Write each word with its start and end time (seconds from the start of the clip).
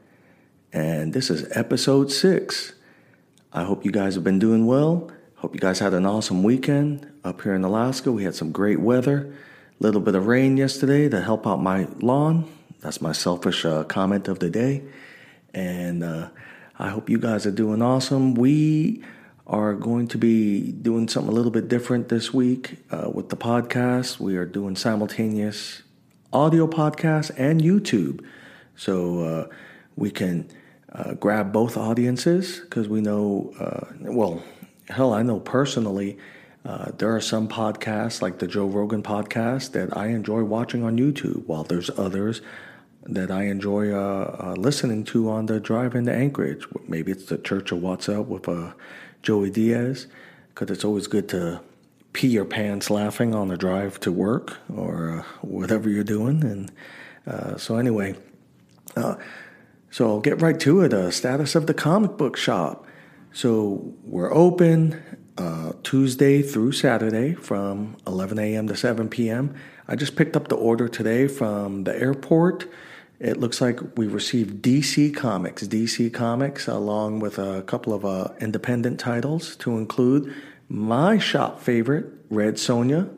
and 0.73 1.13
this 1.13 1.29
is 1.29 1.49
episode 1.55 2.11
six. 2.11 2.73
I 3.53 3.63
hope 3.63 3.85
you 3.85 3.91
guys 3.93 4.15
have 4.15 4.25
been 4.25 4.37
doing 4.37 4.65
well. 4.65 5.09
Hope 5.35 5.53
you 5.53 5.61
guys 5.61 5.79
had 5.79 5.93
an 5.93 6.05
awesome 6.05 6.43
weekend 6.43 7.09
up 7.23 7.41
here 7.43 7.55
in 7.55 7.63
Alaska. 7.63 8.11
We 8.11 8.25
had 8.25 8.35
some 8.35 8.51
great 8.51 8.81
weather, 8.81 9.33
a 9.79 9.83
little 9.83 10.01
bit 10.01 10.15
of 10.15 10.27
rain 10.27 10.57
yesterday 10.57 11.07
to 11.07 11.21
help 11.21 11.47
out 11.47 11.61
my 11.61 11.87
lawn. 12.01 12.43
That's 12.81 12.99
my 12.99 13.13
selfish 13.13 13.63
uh, 13.63 13.85
comment 13.85 14.27
of 14.27 14.39
the 14.39 14.49
day. 14.49 14.83
And 15.53 16.03
uh, 16.03 16.27
I 16.79 16.89
hope 16.89 17.09
you 17.09 17.17
guys 17.17 17.47
are 17.47 17.51
doing 17.51 17.81
awesome. 17.81 18.35
We 18.35 19.03
are 19.47 19.73
going 19.73 20.07
to 20.09 20.17
be 20.17 20.71
doing 20.73 21.07
something 21.07 21.31
a 21.31 21.35
little 21.35 21.49
bit 21.49 21.67
different 21.67 22.09
this 22.09 22.31
week 22.31 22.77
uh, 22.91 23.09
with 23.09 23.29
the 23.29 23.35
podcast. 23.35 24.19
We 24.19 24.37
are 24.37 24.45
doing 24.45 24.75
simultaneous 24.75 25.81
audio 26.31 26.67
podcast 26.67 27.31
and 27.35 27.61
YouTube. 27.61 28.23
So 28.75 29.21
uh, 29.21 29.47
we 29.95 30.11
can 30.11 30.47
uh, 30.91 31.15
grab 31.15 31.51
both 31.51 31.77
audiences 31.77 32.59
because 32.59 32.87
we 32.87 33.01
know, 33.01 33.53
uh, 33.59 33.87
well, 34.01 34.43
hell, 34.87 35.13
I 35.13 35.23
know 35.23 35.39
personally. 35.39 36.19
Uh, 36.63 36.91
there 36.97 37.15
are 37.15 37.21
some 37.21 37.47
podcasts 37.47 38.21
like 38.21 38.37
the 38.37 38.47
Joe 38.47 38.67
Rogan 38.67 39.01
podcast 39.01 39.71
that 39.71 39.97
I 39.97 40.07
enjoy 40.07 40.43
watching 40.43 40.83
on 40.83 40.97
YouTube, 40.97 41.45
while 41.47 41.63
there's 41.63 41.89
others 41.97 42.41
that 43.07 43.31
I 43.31 43.43
enjoy 43.43 43.91
uh, 43.91 44.35
uh, 44.39 44.53
listening 44.57 45.03
to 45.05 45.29
on 45.29 45.45
the 45.45 45.59
drive 45.59 45.95
into 45.95 46.13
Anchorage. 46.13 46.67
Maybe 46.87 47.11
it's 47.11 47.25
the 47.25 47.37
Church 47.37 47.71
of 47.71 47.81
What's 47.81 48.09
Up 48.09 48.27
with 48.27 48.47
uh, 48.49 48.73
Joey 49.23 49.49
Diaz, 49.49 50.07
because 50.49 50.69
it's 50.69 50.83
always 50.83 51.07
good 51.07 51.29
to 51.29 51.61
pee 52.13 52.27
your 52.27 52.45
pants 52.45 52.89
laughing 52.89 53.33
on 53.33 53.47
the 53.47 53.57
drive 53.57 53.99
to 54.01 54.11
work 54.11 54.57
or 54.73 55.19
uh, 55.19 55.23
whatever 55.41 55.89
you're 55.89 56.03
doing. 56.03 56.43
And 56.43 56.71
uh, 57.25 57.57
so, 57.57 57.77
anyway, 57.77 58.15
uh, 58.95 59.15
so 59.89 60.07
I'll 60.09 60.19
get 60.19 60.41
right 60.41 60.59
to 60.59 60.81
it. 60.81 61.11
status 61.13 61.55
of 61.55 61.67
the 61.67 61.73
comic 61.73 62.17
book 62.17 62.35
shop. 62.35 62.85
So 63.31 63.93
we're 64.03 64.33
open 64.33 65.01
Tuesday 65.83 66.41
through 66.41 66.71
Saturday 66.71 67.33
from 67.35 67.95
11 68.07 68.39
a.m. 68.39 68.67
to 68.67 68.75
7 68.75 69.07
p.m. 69.07 69.53
I 69.87 69.95
just 69.95 70.15
picked 70.15 70.35
up 70.35 70.47
the 70.47 70.55
order 70.55 70.89
today 70.89 71.27
from 71.27 71.83
the 71.83 71.97
airport. 71.97 72.67
It 73.19 73.37
looks 73.37 73.61
like 73.61 73.79
we 73.97 74.05
received 74.05 74.61
DC 74.61 75.15
Comics, 75.15 75.63
DC 75.63 76.13
Comics, 76.13 76.67
along 76.67 77.19
with 77.19 77.39
a 77.39 77.63
couple 77.63 77.93
of 77.93 78.05
uh, 78.05 78.29
independent 78.39 78.99
titles 78.99 79.55
to 79.57 79.77
include 79.77 80.33
my 80.69 81.17
shop 81.17 81.59
favorite, 81.59 82.05
Red 82.29 82.55
Sonja. 82.55 83.09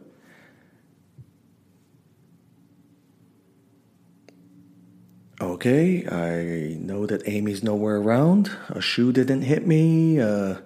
Okay, 5.41 6.07
I 6.07 6.77
know 6.79 7.05
that 7.05 7.27
Amy's 7.27 7.61
nowhere 7.63 7.97
around. 7.97 8.51
A 8.69 8.81
shoe 8.81 9.11
didn't 9.11 9.41
hit 9.41 9.67
me. 9.67 10.19
Uh, 10.19 10.59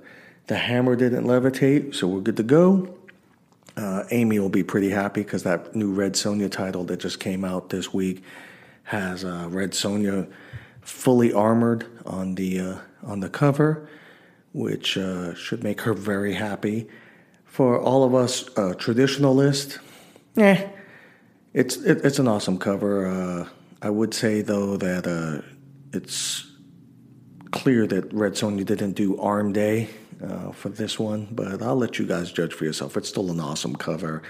the 0.47 0.57
hammer 0.57 0.96
didn't 0.96 1.25
levitate, 1.25 1.96
so 1.96 2.07
we're 2.07 2.22
good 2.22 2.38
to 2.38 2.44
go. 2.44 2.96
Uh, 3.75 4.03
Amy 4.12 4.38
will 4.38 4.50
be 4.50 4.63
pretty 4.63 4.91
happy 4.91 5.24
because 5.24 5.41
that 5.44 5.75
new 5.75 5.91
Red 5.91 6.13
Sonja 6.13 6.52
title 6.52 6.84
that 6.86 7.00
just 7.00 7.19
came 7.19 7.44
out 7.44 7.69
this 7.69 7.91
week 7.91 8.24
has 8.83 9.23
uh, 9.23 9.47
Red 9.49 9.71
Sonja 9.71 10.31
fully 10.81 11.31
armored 11.33 11.85
on 12.05 12.35
the 12.35 12.59
uh, 12.59 12.77
on 13.03 13.19
the 13.19 13.29
cover, 13.29 13.88
which 14.51 14.97
uh, 14.97 15.33
should 15.33 15.63
make 15.63 15.81
her 15.81 15.94
very 15.94 16.33
happy. 16.33 16.88
For 17.45 17.79
all 17.79 18.03
of 18.03 18.16
us 18.16 18.49
uh, 18.57 18.73
traditionalists, 18.73 19.79
eh, 20.38 20.67
it's 21.53 21.77
it, 21.77 22.03
it's 22.03 22.19
an 22.19 22.27
awesome 22.27 22.57
cover. 22.57 23.07
Uh, 23.07 23.47
I 23.81 23.89
would 23.89 24.13
say 24.13 24.41
though 24.41 24.77
that 24.77 25.07
uh, 25.07 25.45
it's 25.91 26.45
clear 27.51 27.85
that 27.88 28.11
Red 28.13 28.33
Sonja 28.33 28.65
didn't 28.65 28.94
do 28.94 29.19
Arm 29.19 29.53
Day 29.53 29.89
for 30.53 30.69
this 30.69 30.97
one, 30.97 31.27
but 31.31 31.61
I'll 31.61 31.75
let 31.75 32.00
you 32.00 32.05
guys 32.05 32.31
judge 32.31 32.53
for 32.53 32.63
yourself. 32.63 32.95
It's 32.95 33.09
still 33.09 33.29
an 33.29 33.41
awesome 33.41 33.75
cover, 33.75 34.23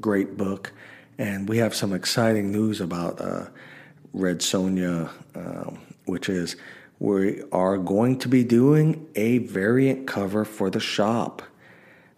great 0.00 0.36
book, 0.36 0.72
and 1.18 1.48
we 1.48 1.58
have 1.58 1.74
some 1.74 1.92
exciting 1.92 2.52
news 2.52 2.80
about 2.80 3.20
Red 4.14 4.38
Sonja, 4.38 5.10
um, 5.34 5.80
which 6.06 6.28
is 6.28 6.56
we 7.00 7.42
are 7.50 7.76
going 7.76 8.18
to 8.20 8.28
be 8.28 8.44
doing 8.44 9.08
a 9.16 9.38
variant 9.38 10.06
cover 10.06 10.44
for 10.44 10.70
the 10.70 10.80
shop. 10.80 11.42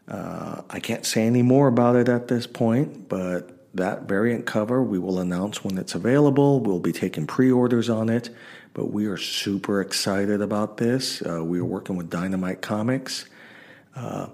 Uh, 0.06 0.62
I 0.70 0.78
can't 0.78 1.04
say 1.04 1.26
any 1.26 1.42
more 1.42 1.66
about 1.66 1.96
it 1.96 2.08
at 2.08 2.28
this 2.28 2.46
point, 2.46 3.08
but 3.08 3.74
that 3.74 4.02
variant 4.02 4.46
cover 4.46 4.82
we 4.82 4.98
will 4.98 5.18
announce 5.18 5.64
when 5.64 5.78
it's 5.78 5.94
available. 5.94 6.60
We'll 6.60 6.80
be 6.80 6.92
taking 6.92 7.26
pre 7.26 7.50
orders 7.50 7.88
on 7.88 8.10
it, 8.10 8.30
but 8.74 8.92
we 8.92 9.06
are 9.06 9.16
super 9.16 9.80
excited 9.80 10.42
about 10.42 10.76
this. 10.76 11.22
Uh, 11.22 11.42
we 11.42 11.58
are 11.58 11.64
working 11.64 11.96
with 11.96 12.10
Dynamite 12.10 12.60
Comics. 12.60 13.26
Uh, 13.94 14.28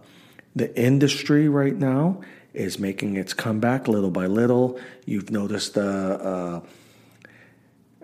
the 0.54 0.76
industry 0.78 1.48
right 1.48 1.76
now 1.76 2.20
is 2.52 2.78
making 2.78 3.16
its 3.16 3.32
comeback 3.32 3.88
little 3.88 4.10
by 4.10 4.26
little. 4.26 4.78
You've 5.06 5.30
noticed 5.30 5.74
the 5.74 5.88
uh, 5.88 6.60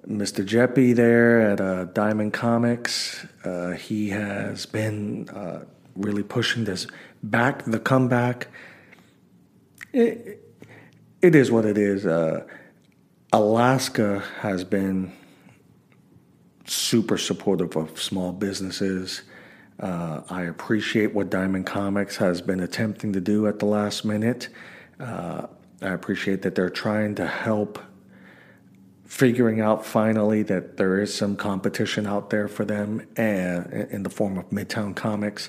Mr. 0.09 0.43
Geppi 0.43 0.95
there 0.95 1.41
at 1.41 1.61
uh, 1.61 1.85
Diamond 1.85 2.33
Comics. 2.33 3.27
Uh, 3.45 3.73
he 3.73 4.09
has 4.09 4.65
been 4.65 5.29
uh, 5.29 5.65
really 5.97 6.23
pushing 6.23 6.65
this 6.65 6.87
back, 7.23 7.65
the 7.65 7.79
comeback. 7.79 8.49
It, 9.93 10.43
it 11.21 11.35
is 11.35 11.51
what 11.51 11.67
it 11.67 11.77
is. 11.77 12.07
Uh, 12.07 12.47
Alaska 13.33 14.25
has 14.41 14.65
been 14.65 15.13
super 16.65 17.19
supportive 17.19 17.77
of 17.77 18.01
small 18.01 18.33
businesses. 18.33 19.23
Uh, 19.79 20.23
I 20.31 20.45
appreciate 20.45 21.15
what 21.15 21.29
Diamond 21.29 21.67
Comics 21.67 22.17
has 22.17 22.41
been 22.41 22.61
attempting 22.61 23.13
to 23.13 23.21
do 23.21 23.47
at 23.47 23.59
the 23.59 23.67
last 23.67 24.07
minute. 24.07 24.49
Uh, 24.99 25.49
I 25.83 25.89
appreciate 25.91 26.41
that 26.43 26.55
they're 26.55 26.71
trying 26.71 27.15
to 27.17 27.27
help 27.27 27.79
figuring 29.09 29.59
out 29.59 29.87
finally 29.87 30.43
that 30.43 30.77
there 30.77 31.01
is 31.01 31.13
some 31.13 31.35
competition 31.35 32.07
out 32.07 32.29
there 32.29 32.47
for 32.47 32.67
them 32.67 33.01
and 33.17 33.89
in 33.91 34.03
the 34.03 34.11
form 34.11 34.37
of 34.37 34.49
Midtown 34.51 34.95
Comics 34.95 35.49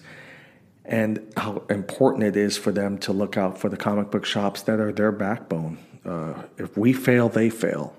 and 0.86 1.20
how 1.36 1.62
important 1.70 2.24
it 2.24 2.38
is 2.38 2.58
for 2.58 2.72
them 2.72 2.98
to 2.98 3.12
look 3.12 3.36
out 3.36 3.58
for 3.58 3.68
the 3.68 3.76
comic 3.76 4.10
book 4.12 4.24
shops 4.24 4.62
that 4.62 4.80
are 4.80 4.94
their 4.94 5.12
backbone. 5.12 5.78
Uh, 6.06 6.44
if 6.58 6.78
we 6.78 6.94
fail, 6.94 7.28
they 7.28 7.50
fail. 7.50 7.94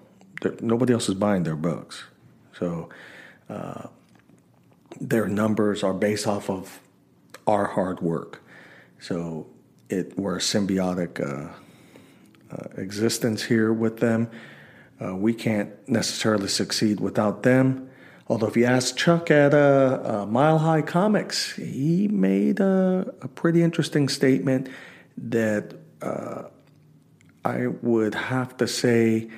nobody 0.62 0.94
else 0.94 1.10
is 1.10 1.14
buying 1.14 1.42
their 1.42 1.56
books. 1.56 2.04
So 2.58 2.88
uh, 3.50 3.88
their 4.98 5.28
numbers 5.28 5.82
are 5.82 5.92
based 5.92 6.26
off 6.26 6.48
of 6.48 6.80
our 7.46 7.66
hard 7.66 8.00
work. 8.00 8.42
So 8.98 9.46
it, 9.90 10.18
we're 10.18 10.36
a 10.36 10.40
symbiotic 10.40 11.20
uh, 11.20 11.52
uh 12.50 12.66
existence 12.78 13.44
here 13.44 13.72
with 13.72 13.98
them 13.98 14.30
uh, 15.02 15.16
we 15.16 15.32
can't 15.32 15.70
necessarily 15.88 16.48
succeed 16.48 17.00
without 17.00 17.42
them. 17.42 17.88
Although, 18.28 18.46
if 18.46 18.56
you 18.56 18.64
ask 18.64 18.96
Chuck 18.96 19.30
at 19.30 19.54
uh, 19.54 20.00
uh, 20.04 20.26
Mile 20.26 20.58
High 20.58 20.82
Comics, 20.82 21.56
he 21.56 22.06
made 22.08 22.60
a, 22.60 23.12
a 23.22 23.28
pretty 23.28 23.62
interesting 23.62 24.08
statement 24.08 24.68
that 25.16 25.74
uh, 26.00 26.44
I 27.44 27.66
would 27.66 28.14
have 28.14 28.56
to 28.58 28.68
say 28.68 29.30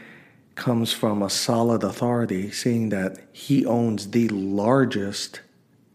comes 0.54 0.92
from 0.92 1.22
a 1.22 1.30
solid 1.30 1.82
authority, 1.82 2.50
seeing 2.50 2.90
that 2.90 3.18
he 3.32 3.64
owns 3.64 4.10
the 4.10 4.28
largest 4.28 5.40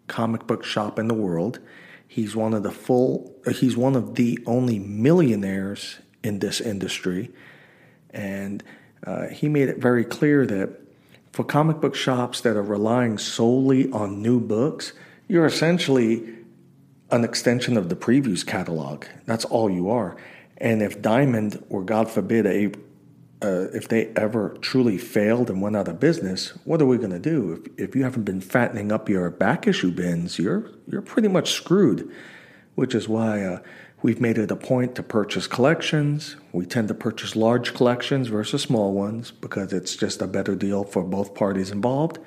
comic 0.07 0.47
book 0.47 0.63
shop 0.63 0.97
in 0.97 1.07
the 1.07 1.13
world. 1.13 1.59
He's 2.07 2.35
one 2.35 2.53
of 2.53 2.63
the 2.63 2.71
full. 2.71 3.35
He's 3.51 3.77
one 3.77 3.95
of 3.95 4.15
the 4.15 4.39
only 4.47 4.79
millionaires 4.79 5.99
in 6.23 6.39
this 6.39 6.59
industry, 6.59 7.29
and 8.09 8.63
uh, 9.05 9.27
he 9.27 9.49
made 9.49 9.69
it 9.69 9.77
very 9.77 10.03
clear 10.03 10.45
that 10.45 10.69
for 11.31 11.43
comic 11.43 11.79
book 11.79 11.95
shops 11.95 12.41
that 12.41 12.55
are 12.57 12.63
relying 12.63 13.17
solely 13.17 13.91
on 13.91 14.21
new 14.21 14.39
books, 14.39 14.93
you're 15.27 15.45
essentially 15.45 16.35
an 17.11 17.23
extension 17.23 17.77
of 17.77 17.89
the 17.89 17.95
previews 17.95 18.45
catalog. 18.45 19.05
That's 19.25 19.45
all 19.45 19.69
you 19.69 19.89
are. 19.89 20.17
And 20.57 20.81
if 20.81 21.01
Diamond, 21.01 21.63
or 21.69 21.83
God 21.83 22.09
forbid, 22.09 22.45
a 22.45 22.71
uh, 23.39 23.67
if 23.71 23.87
they 23.87 24.07
ever 24.15 24.57
truly 24.61 24.97
failed 24.97 25.51
and 25.51 25.61
went 25.61 25.75
out 25.75 25.87
of 25.87 25.99
business, 25.99 26.57
what 26.63 26.81
are 26.81 26.87
we 26.87 26.97
going 26.97 27.11
to 27.11 27.19
do? 27.19 27.61
If, 27.77 27.89
if 27.89 27.95
you 27.95 28.03
haven't 28.03 28.23
been 28.23 28.41
fattening 28.41 28.91
up 28.91 29.07
your 29.09 29.29
back 29.29 29.67
issue 29.67 29.91
bins, 29.91 30.39
you're 30.39 30.71
you're 30.87 31.03
pretty 31.03 31.27
much 31.27 31.51
screwed. 31.51 32.11
Which 32.73 32.93
is 32.93 33.07
why 33.07 33.43
uh, 33.43 33.59
we've 34.01 34.21
made 34.21 34.37
it 34.37 34.51
a 34.51 34.55
point 34.55 34.95
to 34.95 35.03
purchase 35.03 35.47
collections. 35.47 36.35
We 36.51 36.65
tend 36.65 36.87
to 36.89 36.93
purchase 36.93 37.35
large 37.35 37.73
collections 37.73 38.27
versus 38.27 38.61
small 38.61 38.93
ones 38.93 39.31
because 39.31 39.73
it's 39.73 39.95
just 39.95 40.21
a 40.21 40.27
better 40.27 40.55
deal 40.55 40.83
for 40.83 41.03
both 41.03 41.33
parties 41.33 41.71
involved. 41.71 42.19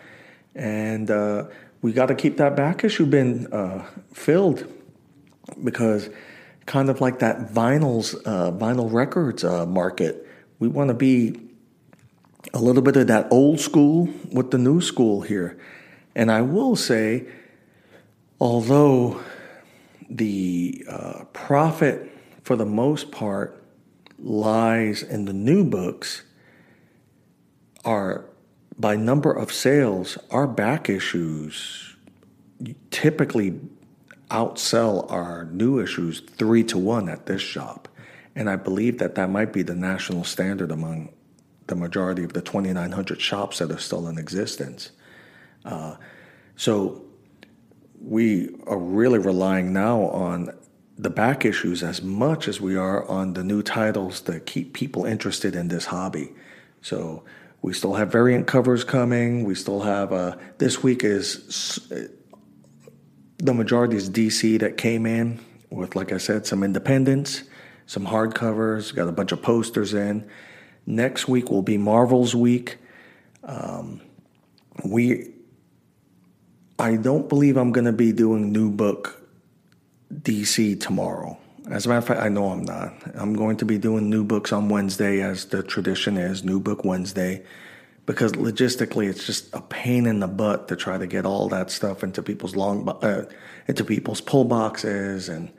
And 0.54 1.10
uh, 1.10 1.44
we 1.82 1.92
got 1.92 2.06
to 2.06 2.14
keep 2.14 2.36
that 2.38 2.56
back 2.56 2.84
issue 2.84 3.06
bin 3.06 3.52
uh, 3.52 3.86
filled 4.12 4.66
because 5.64 6.10
kind 6.66 6.90
of 6.90 7.00
like 7.00 7.18
that 7.20 7.52
vinyls, 7.52 8.14
uh, 8.24 8.52
vinyl 8.52 8.92
records 8.92 9.44
uh, 9.44 9.66
market 9.66 10.26
we 10.60 10.68
want 10.68 10.88
to 10.88 10.94
be 10.94 11.40
a 12.54 12.60
little 12.60 12.82
bit 12.82 12.96
of 12.96 13.08
that 13.08 13.26
old 13.32 13.58
school 13.58 14.08
with 14.30 14.52
the 14.52 14.58
new 14.58 14.80
school 14.80 15.22
here. 15.22 15.58
And 16.14 16.30
I 16.30 16.42
will 16.42 16.76
say, 16.76 17.26
although 18.38 19.20
the 20.10 20.84
uh, 20.88 21.24
profit 21.32 22.10
for 22.42 22.56
the 22.56 22.66
most 22.66 23.10
part 23.10 23.62
lies 24.18 25.02
in 25.02 25.24
the 25.24 25.32
new 25.32 25.64
books, 25.64 26.22
are 27.84 28.26
by 28.78 28.96
number 28.96 29.32
of 29.32 29.52
sales, 29.52 30.18
our 30.30 30.46
back 30.46 30.88
issues 30.88 31.96
typically 32.90 33.58
outsell 34.30 35.10
our 35.10 35.44
new 35.46 35.80
issues 35.80 36.20
three 36.20 36.62
to 36.64 36.78
one 36.78 37.08
at 37.08 37.26
this 37.26 37.42
shop. 37.42 37.88
And 38.34 38.48
I 38.48 38.56
believe 38.56 38.98
that 38.98 39.16
that 39.16 39.30
might 39.30 39.52
be 39.52 39.62
the 39.62 39.74
national 39.74 40.24
standard 40.24 40.70
among 40.70 41.12
the 41.66 41.74
majority 41.74 42.24
of 42.24 42.32
the 42.32 42.42
2,900 42.42 43.20
shops 43.20 43.58
that 43.58 43.70
are 43.70 43.78
still 43.78 44.08
in 44.08 44.18
existence. 44.18 44.90
Uh, 45.64 45.96
so 46.56 47.04
we 48.00 48.54
are 48.66 48.78
really 48.78 49.18
relying 49.18 49.72
now 49.72 50.02
on 50.02 50.56
the 50.96 51.10
back 51.10 51.44
issues 51.44 51.82
as 51.82 52.02
much 52.02 52.48
as 52.48 52.60
we 52.60 52.76
are 52.76 53.06
on 53.08 53.34
the 53.34 53.44
new 53.44 53.62
titles 53.62 54.20
to 54.22 54.40
keep 54.40 54.74
people 54.74 55.04
interested 55.04 55.54
in 55.54 55.68
this 55.68 55.86
hobby. 55.86 56.32
So 56.82 57.24
we 57.62 57.72
still 57.72 57.94
have 57.94 58.12
variant 58.12 58.46
covers 58.46 58.84
coming. 58.84 59.44
We 59.44 59.54
still 59.54 59.82
have 59.82 60.12
uh, 60.12 60.36
this 60.58 60.82
week 60.82 61.04
is 61.04 61.78
the 63.38 63.54
majority 63.54 63.96
is 63.96 64.10
DC 64.10 64.60
that 64.60 64.76
came 64.76 65.06
in 65.06 65.40
with, 65.70 65.96
like 65.96 66.12
I 66.12 66.18
said, 66.18 66.46
some 66.46 66.62
independents 66.62 67.44
some 67.90 68.06
hardcovers, 68.06 68.94
got 68.94 69.08
a 69.08 69.12
bunch 69.12 69.32
of 69.32 69.42
posters 69.42 69.94
in. 69.94 70.24
Next 70.86 71.26
week 71.26 71.50
will 71.50 71.62
be 71.62 71.76
Marvel's 71.76 72.36
week. 72.36 72.78
Um, 73.42 74.00
we, 74.84 75.32
I 76.80 76.96
don't 76.96 77.28
believe 77.28 77.58
I'm 77.58 77.72
going 77.72 77.84
to 77.84 77.92
be 77.92 78.10
doing 78.10 78.52
new 78.52 78.70
book 78.70 79.22
DC 80.12 80.80
tomorrow. 80.80 81.38
As 81.70 81.84
a 81.84 81.90
matter 81.90 81.98
of 81.98 82.06
fact, 82.06 82.20
I 82.20 82.30
know 82.30 82.46
I'm 82.46 82.64
not. 82.64 82.94
I'm 83.14 83.34
going 83.34 83.58
to 83.58 83.66
be 83.66 83.76
doing 83.76 84.08
new 84.08 84.24
books 84.24 84.50
on 84.50 84.70
Wednesday, 84.70 85.20
as 85.20 85.44
the 85.44 85.62
tradition 85.62 86.16
is, 86.16 86.42
New 86.42 86.58
Book 86.58 86.82
Wednesday, 86.84 87.44
because 88.06 88.32
logistically, 88.32 89.10
it's 89.10 89.26
just 89.26 89.54
a 89.54 89.60
pain 89.60 90.06
in 90.06 90.20
the 90.20 90.26
butt 90.26 90.68
to 90.68 90.76
try 90.76 90.96
to 90.96 91.06
get 91.06 91.26
all 91.26 91.48
that 91.50 91.70
stuff 91.70 92.02
into 92.02 92.22
people's 92.22 92.56
long, 92.56 92.88
uh, 92.88 93.26
into 93.68 93.84
people's 93.84 94.22
pull 94.22 94.44
boxes 94.44 95.28
and 95.28 95.52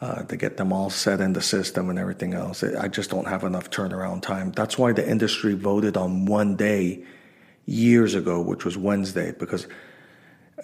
uh, 0.00 0.24
to 0.24 0.36
get 0.36 0.56
them 0.56 0.72
all 0.72 0.90
set 0.90 1.20
in 1.20 1.34
the 1.34 1.40
system 1.40 1.88
and 1.88 2.00
everything 2.00 2.34
else. 2.34 2.64
I 2.64 2.88
just 2.88 3.10
don't 3.10 3.28
have 3.28 3.44
enough 3.44 3.70
turnaround 3.70 4.22
time. 4.22 4.50
That's 4.52 4.76
why 4.76 4.92
the 4.92 5.08
industry 5.08 5.54
voted 5.54 5.96
on 5.96 6.26
one 6.26 6.56
day 6.56 7.04
years 7.64 8.16
ago, 8.16 8.40
which 8.40 8.64
was 8.64 8.76
Wednesday, 8.76 9.32
because 9.38 9.68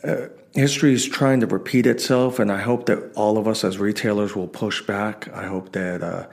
uh, 0.03 0.29
history 0.53 0.93
is 0.93 1.07
trying 1.07 1.41
to 1.41 1.47
repeat 1.47 1.87
itself, 1.87 2.39
and 2.39 2.51
I 2.51 2.61
hope 2.61 2.87
that 2.87 3.13
all 3.15 3.39
of 3.39 3.47
us 3.47 3.65
as 3.65 3.79
retailers 3.79 4.35
will 4.35 4.49
push 4.49 4.83
back. 4.83 5.29
I 5.33 5.47
hope 5.47 5.73
that 5.73 6.03
uh, 6.03 6.27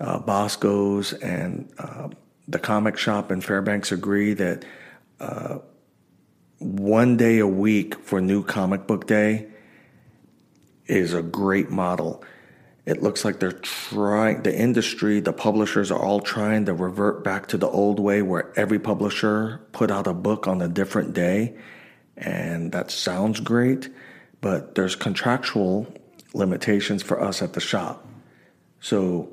uh, 0.00 0.18
Bosco's 0.18 1.12
and 1.12 1.72
uh, 1.78 2.08
the 2.48 2.58
comic 2.58 2.98
shop 2.98 3.30
in 3.30 3.40
Fairbanks 3.40 3.92
agree 3.92 4.34
that 4.34 4.64
uh, 5.20 5.58
one 6.58 7.16
day 7.16 7.38
a 7.38 7.46
week 7.46 8.00
for 8.00 8.20
New 8.20 8.42
Comic 8.42 8.86
Book 8.86 9.06
Day 9.06 9.48
is 10.86 11.14
a 11.14 11.22
great 11.22 11.70
model 11.70 12.24
it 12.86 13.02
looks 13.02 13.24
like 13.24 13.40
they're 13.40 13.52
trying, 13.52 14.42
the 14.42 14.54
industry, 14.54 15.20
the 15.20 15.32
publishers 15.32 15.90
are 15.90 15.98
all 15.98 16.20
trying 16.20 16.66
to 16.66 16.74
revert 16.74 17.24
back 17.24 17.46
to 17.48 17.56
the 17.56 17.68
old 17.68 17.98
way 17.98 18.20
where 18.20 18.52
every 18.56 18.78
publisher 18.78 19.62
put 19.72 19.90
out 19.90 20.06
a 20.06 20.12
book 20.12 20.46
on 20.46 20.60
a 20.60 20.68
different 20.68 21.14
day. 21.14 21.56
And 22.16 22.72
that 22.72 22.90
sounds 22.90 23.40
great, 23.40 23.88
but 24.40 24.74
there's 24.74 24.94
contractual 24.94 25.92
limitations 26.32 27.02
for 27.02 27.20
us 27.20 27.42
at 27.42 27.54
the 27.54 27.60
shop. 27.60 28.06
So, 28.80 29.32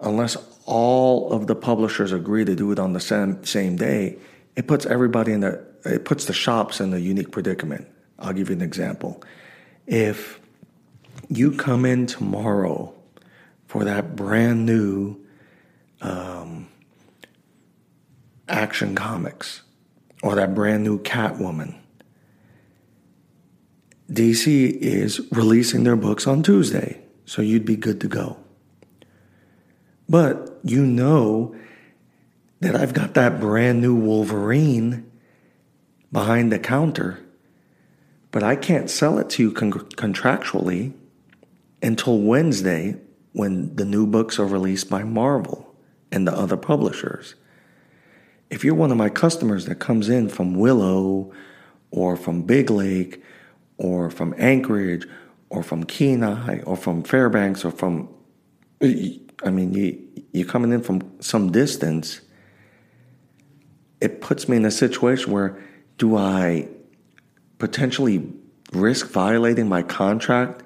unless 0.00 0.36
all 0.66 1.32
of 1.32 1.46
the 1.46 1.54
publishers 1.54 2.12
agree 2.12 2.44
to 2.44 2.54
do 2.54 2.72
it 2.72 2.78
on 2.78 2.92
the 2.92 3.00
same, 3.00 3.42
same 3.44 3.76
day, 3.76 4.18
it 4.56 4.66
puts 4.66 4.84
everybody 4.86 5.32
in 5.32 5.40
the, 5.40 5.64
it 5.84 6.04
puts 6.04 6.26
the 6.26 6.32
shops 6.32 6.80
in 6.80 6.92
a 6.92 6.98
unique 6.98 7.30
predicament. 7.30 7.88
I'll 8.18 8.32
give 8.32 8.50
you 8.50 8.56
an 8.56 8.62
example. 8.62 9.22
If 9.86 10.40
you 11.28 11.52
come 11.52 11.84
in 11.84 12.06
tomorrow 12.06 12.94
for 13.66 13.84
that 13.84 14.16
brand 14.16 14.66
new 14.66 15.16
um, 16.00 16.68
action 18.48 18.94
comics 18.94 19.62
or 20.22 20.34
that 20.34 20.54
brand 20.54 20.84
new 20.84 20.98
Catwoman. 21.00 21.78
DC 24.10 24.70
is 24.78 25.20
releasing 25.32 25.84
their 25.84 25.96
books 25.96 26.26
on 26.26 26.42
Tuesday, 26.42 27.00
so 27.26 27.42
you'd 27.42 27.66
be 27.66 27.76
good 27.76 28.00
to 28.00 28.08
go. 28.08 28.38
But 30.08 30.58
you 30.64 30.86
know 30.86 31.54
that 32.60 32.74
I've 32.74 32.94
got 32.94 33.14
that 33.14 33.38
brand 33.38 33.82
new 33.82 33.94
Wolverine 33.94 35.10
behind 36.10 36.50
the 36.50 36.58
counter, 36.58 37.20
but 38.30 38.42
I 38.42 38.56
can't 38.56 38.88
sell 38.88 39.18
it 39.18 39.28
to 39.30 39.42
you 39.42 39.52
con- 39.52 39.72
contractually 39.72 40.94
until 41.82 42.18
Wednesday 42.18 42.96
when 43.32 43.76
the 43.76 43.84
new 43.84 44.06
books 44.06 44.38
are 44.38 44.46
released 44.46 44.88
by 44.88 45.04
Marvel 45.04 45.74
and 46.10 46.26
the 46.26 46.32
other 46.32 46.56
publishers. 46.56 47.34
If 48.50 48.64
you're 48.64 48.74
one 48.74 48.90
of 48.90 48.96
my 48.96 49.08
customers 49.10 49.66
that 49.66 49.76
comes 49.76 50.08
in 50.08 50.28
from 50.28 50.54
Willow 50.54 51.32
or 51.90 52.16
from 52.16 52.42
Big 52.42 52.70
Lake 52.70 53.22
or 53.76 54.10
from 54.10 54.34
Anchorage 54.38 55.06
or 55.50 55.62
from 55.62 55.84
Kenai 55.84 56.60
or 56.62 56.76
from 56.76 57.02
Fairbanks 57.02 57.64
or 57.64 57.70
from, 57.70 58.08
I 58.82 59.50
mean, 59.50 59.74
you, 59.74 59.98
you're 60.32 60.48
coming 60.48 60.72
in 60.72 60.82
from 60.82 61.02
some 61.20 61.52
distance, 61.52 62.20
it 64.00 64.20
puts 64.20 64.48
me 64.48 64.56
in 64.56 64.64
a 64.64 64.70
situation 64.70 65.32
where 65.32 65.62
do 65.98 66.16
I 66.16 66.68
potentially 67.58 68.32
risk 68.72 69.10
violating 69.10 69.68
my 69.68 69.82
contract 69.82 70.62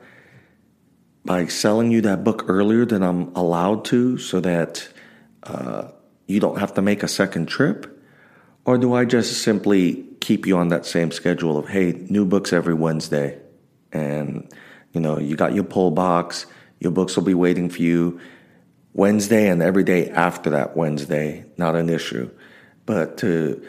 by 1.25 1.47
selling 1.47 1.91
you 1.91 2.01
that 2.03 2.25
book 2.25 2.45
earlier 2.49 2.85
than 2.85 3.03
I'm 3.03 3.35
allowed 3.35 3.85
to 3.87 4.19
so 4.19 4.41
that 4.41 4.89
uh, 5.45 5.89
you 6.33 6.41
don't 6.41 6.59
have 6.59 6.75
to 6.75 6.83
make 6.83 7.03
a 7.03 7.09
second 7.09 7.47
trip? 7.47 8.01
Or 8.65 8.79
do 8.79 8.95
I 8.95 9.05
just 9.05 9.43
simply 9.43 10.05
keep 10.21 10.47
you 10.47 10.57
on 10.57 10.69
that 10.69 10.87
same 10.87 11.11
schedule 11.11 11.59
of, 11.59 11.69
hey, 11.69 11.93
new 12.09 12.25
books 12.25 12.53
every 12.53 12.75
Wednesday? 12.75 13.41
And, 13.93 14.53
you 14.93 15.01
know, 15.01 15.19
you 15.19 15.37
got 15.37 15.55
your 15.55 15.65
pull 15.65 15.91
box, 15.91 16.47
your 16.81 16.93
books 16.93 17.17
will 17.17 17.25
be 17.25 17.35
waiting 17.35 17.69
for 17.69 17.83
you 17.83 18.21
Wednesday 18.95 19.49
and 19.49 19.63
every 19.63 19.85
day 19.85 20.11
after 20.11 20.51
that 20.51 20.77
Wednesday, 20.77 21.45
not 21.57 21.75
an 21.75 21.89
issue. 21.89 22.31
But 22.87 23.19
to 23.19 23.65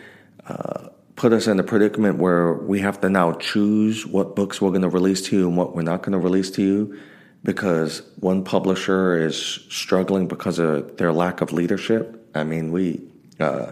uh, 0.48 0.90
put 1.16 1.34
us 1.34 1.48
in 1.48 1.60
a 1.60 1.64
predicament 1.64 2.18
where 2.18 2.54
we 2.54 2.80
have 2.80 3.02
to 3.02 3.10
now 3.10 3.34
choose 3.34 4.06
what 4.06 4.36
books 4.36 4.62
we're 4.62 4.70
going 4.70 4.82
to 4.82 4.90
release 4.90 5.22
to 5.24 5.38
you 5.38 5.48
and 5.48 5.58
what 5.58 5.76
we're 5.76 5.82
not 5.82 6.02
going 6.02 6.14
to 6.14 6.20
release 6.20 6.52
to 6.52 6.62
you 6.62 7.00
because 7.44 8.02
one 8.20 8.44
publisher 8.44 9.18
is 9.18 9.38
struggling 9.70 10.28
because 10.28 10.60
of 10.60 10.98
their 10.98 11.12
lack 11.12 11.42
of 11.42 11.52
leadership. 11.52 12.23
I 12.36 12.44
mean, 12.44 12.72
we 12.72 13.02
uh, 13.40 13.72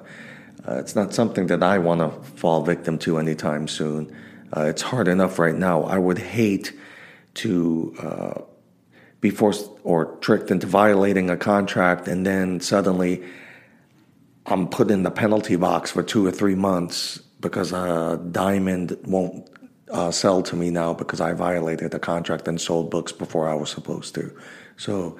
uh, 0.68 0.75
it's 0.75 0.96
not 0.96 1.13
something 1.13 1.48
that 1.48 1.63
I 1.63 1.80
want 1.80 2.01
to 2.01 2.30
fall 2.38 2.63
victim 2.63 2.98
to 3.00 3.18
anytime 3.18 3.68
soon. 3.68 4.15
Uh, 4.56 4.63
it's 4.63 4.82
hard 4.82 5.08
enough 5.08 5.39
right 5.39 5.56
now. 5.56 5.84
I 5.84 5.98
would 5.98 6.20
hate 6.20 6.74
to 7.36 7.96
uh, 8.00 8.41
be 9.22 9.30
forced 9.30 9.70
or 9.84 10.18
tricked 10.18 10.51
into 10.51 10.68
violating 10.68 11.30
a 11.30 11.38
contract 11.38 12.08
and 12.08 12.25
then 12.25 12.60
suddenly 12.60 13.24
I'm 14.46 14.68
put 14.68 14.91
in 14.91 15.03
the 15.03 15.12
penalty 15.12 15.56
box 15.56 15.91
for 15.91 16.03
two 16.03 16.25
or 16.25 16.32
three 16.32 16.56
months 16.56 17.18
because 17.39 17.74
uh, 17.74 18.18
Diamond 18.32 18.98
won't 19.06 19.50
uh, 19.91 20.12
sell 20.12 20.41
to 20.44 20.56
me 20.56 20.70
now 20.70 20.94
because 20.94 21.22
I 21.22 21.34
violated 21.34 21.91
the 21.91 22.00
contract 22.00 22.48
and 22.48 22.60
sold 22.60 22.91
books 22.91 23.12
before 23.12 23.50
I 23.50 23.53
was 23.53 23.70
supposed 23.70 24.15
to. 24.15 24.36
So, 24.77 25.18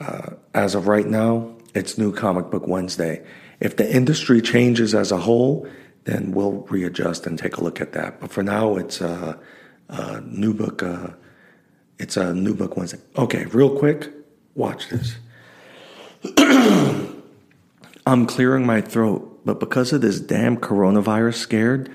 uh, 0.00 0.30
as 0.54 0.74
of 0.74 0.88
right 0.88 1.06
now, 1.06 1.54
it's 1.74 1.98
New 1.98 2.12
Comic 2.12 2.50
Book 2.50 2.66
Wednesday. 2.66 3.24
If 3.60 3.76
the 3.76 3.94
industry 3.94 4.40
changes 4.40 4.94
as 4.94 5.12
a 5.12 5.18
whole, 5.18 5.68
then 6.04 6.32
we'll 6.32 6.66
readjust 6.70 7.26
and 7.26 7.38
take 7.38 7.56
a 7.56 7.64
look 7.64 7.80
at 7.80 7.92
that. 7.92 8.20
But 8.20 8.30
for 8.30 8.42
now, 8.42 8.76
it's 8.76 9.00
a, 9.00 9.38
a 9.88 10.20
new 10.20 10.54
book. 10.54 10.82
Uh, 10.82 11.08
it's 11.98 12.16
a 12.16 12.34
new 12.34 12.54
book 12.54 12.76
Wednesday. 12.76 13.00
Okay, 13.16 13.46
real 13.46 13.76
quick, 13.78 14.10
watch 14.54 14.88
this. 14.88 15.16
I'm 18.06 18.26
clearing 18.26 18.66
my 18.66 18.80
throat, 18.80 19.40
but 19.44 19.60
because 19.60 19.92
of 19.92 20.00
this 20.00 20.20
damn 20.20 20.56
coronavirus 20.58 21.34
scared, 21.34 21.90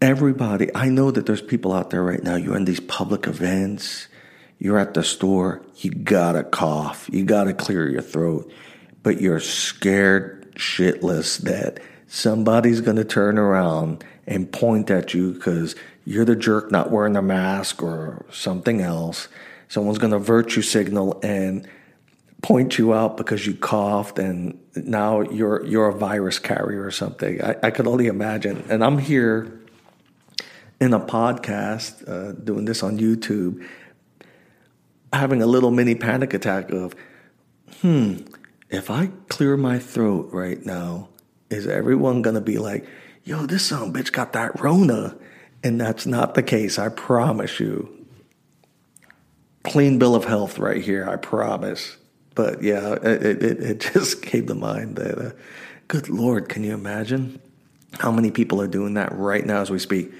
everybody, 0.00 0.74
I 0.74 0.88
know 0.88 1.10
that 1.10 1.26
there's 1.26 1.42
people 1.42 1.72
out 1.72 1.90
there 1.90 2.02
right 2.02 2.22
now, 2.22 2.36
you're 2.36 2.56
in 2.56 2.64
these 2.64 2.80
public 2.80 3.26
events, 3.26 4.08
you're 4.58 4.78
at 4.78 4.94
the 4.94 5.02
store, 5.02 5.62
you 5.76 5.90
gotta 5.90 6.42
cough, 6.42 7.08
you 7.12 7.24
gotta 7.24 7.52
clear 7.52 7.88
your 7.88 8.02
throat, 8.02 8.50
but 9.02 9.20
you're 9.20 9.40
scared 9.40 10.54
shitless 10.54 11.38
that 11.42 11.80
somebody's 12.06 12.80
gonna 12.80 13.04
turn 13.04 13.38
around 13.38 14.04
and 14.26 14.50
point 14.50 14.90
at 14.90 15.14
you 15.14 15.32
because 15.32 15.74
you're 16.04 16.24
the 16.24 16.36
jerk 16.36 16.70
not 16.70 16.90
wearing 16.90 17.16
a 17.16 17.22
mask 17.22 17.82
or 17.82 18.24
something 18.30 18.80
else. 18.80 19.28
Someone's 19.68 19.98
gonna 19.98 20.18
virtue 20.18 20.62
signal 20.62 21.20
and 21.22 21.68
point 22.42 22.78
you 22.78 22.94
out 22.94 23.16
because 23.16 23.46
you 23.46 23.54
coughed 23.54 24.18
and 24.18 24.58
now 24.76 25.20
you're 25.20 25.64
you're 25.66 25.88
a 25.88 25.92
virus 25.92 26.38
carrier 26.38 26.84
or 26.84 26.90
something. 26.90 27.42
I, 27.42 27.56
I 27.62 27.70
could 27.70 27.86
only 27.86 28.06
imagine. 28.06 28.64
And 28.68 28.84
I'm 28.84 28.98
here 28.98 29.60
in 30.80 30.92
a 30.92 31.00
podcast, 31.00 32.08
uh, 32.08 32.32
doing 32.32 32.66
this 32.66 32.82
on 32.82 32.98
YouTube, 32.98 33.66
having 35.12 35.42
a 35.42 35.46
little 35.46 35.70
mini 35.70 35.94
panic 35.94 36.34
attack 36.34 36.70
of, 36.70 36.94
hmm, 37.80 38.18
if 38.70 38.90
I 38.90 39.10
clear 39.28 39.56
my 39.56 39.78
throat 39.78 40.30
right 40.32 40.64
now, 40.64 41.08
is 41.50 41.66
everyone 41.66 42.22
gonna 42.22 42.40
be 42.40 42.58
like, 42.58 42.86
yo, 43.24 43.46
this 43.46 43.66
son 43.66 43.92
bitch 43.92 44.12
got 44.12 44.32
that 44.32 44.60
Rona? 44.60 45.16
And 45.62 45.80
that's 45.80 46.06
not 46.06 46.34
the 46.34 46.42
case, 46.42 46.78
I 46.78 46.88
promise 46.88 47.58
you. 47.58 48.06
Clean 49.64 49.98
bill 49.98 50.14
of 50.14 50.24
health 50.24 50.58
right 50.58 50.82
here, 50.82 51.08
I 51.08 51.16
promise. 51.16 51.96
But 52.34 52.62
yeah, 52.62 52.92
it, 52.94 53.42
it, 53.42 53.60
it 53.60 53.80
just 53.92 54.22
came 54.22 54.46
to 54.46 54.54
mind 54.54 54.96
that, 54.96 55.18
uh, 55.18 55.30
good 55.88 56.08
Lord, 56.08 56.48
can 56.48 56.62
you 56.62 56.74
imagine 56.74 57.40
how 57.98 58.12
many 58.12 58.30
people 58.30 58.60
are 58.60 58.68
doing 58.68 58.94
that 58.94 59.12
right 59.12 59.44
now 59.44 59.60
as 59.60 59.70
we 59.70 59.78
speak? 59.78 60.12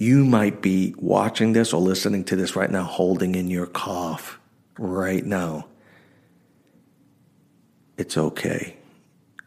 You 0.00 0.24
might 0.24 0.62
be 0.62 0.94
watching 0.96 1.54
this 1.54 1.72
or 1.72 1.80
listening 1.80 2.22
to 2.26 2.36
this 2.36 2.54
right 2.54 2.70
now, 2.70 2.84
holding 2.84 3.34
in 3.34 3.50
your 3.50 3.66
cough 3.66 4.38
right 4.78 5.26
now. 5.26 5.66
It's 7.96 8.16
okay. 8.16 8.76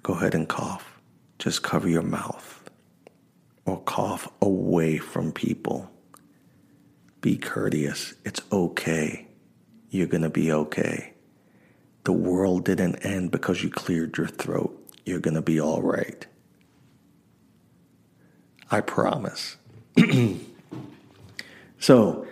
Go 0.04 0.12
ahead 0.12 0.36
and 0.36 0.50
cough. 0.50 1.00
Just 1.40 1.64
cover 1.64 1.88
your 1.88 2.02
mouth 2.02 2.70
or 3.64 3.80
cough 3.84 4.28
away 4.42 4.98
from 4.98 5.32
people. 5.32 5.90
Be 7.22 7.38
courteous. 7.38 8.14
It's 8.26 8.42
okay. 8.52 9.30
You're 9.90 10.08
going 10.08 10.24
to 10.24 10.30
be 10.30 10.52
okay. 10.52 11.14
The 12.04 12.12
world 12.12 12.66
didn't 12.66 13.06
end 13.06 13.32
because 13.32 13.64
you 13.64 13.70
cleared 13.70 14.18
your 14.18 14.28
throat. 14.28 14.78
You're 15.06 15.22
going 15.22 15.36
to 15.36 15.42
be 15.42 15.62
all 15.62 15.82
right. 15.82 16.28
I 18.70 18.82
promise. 18.82 19.56
so, 21.80 22.28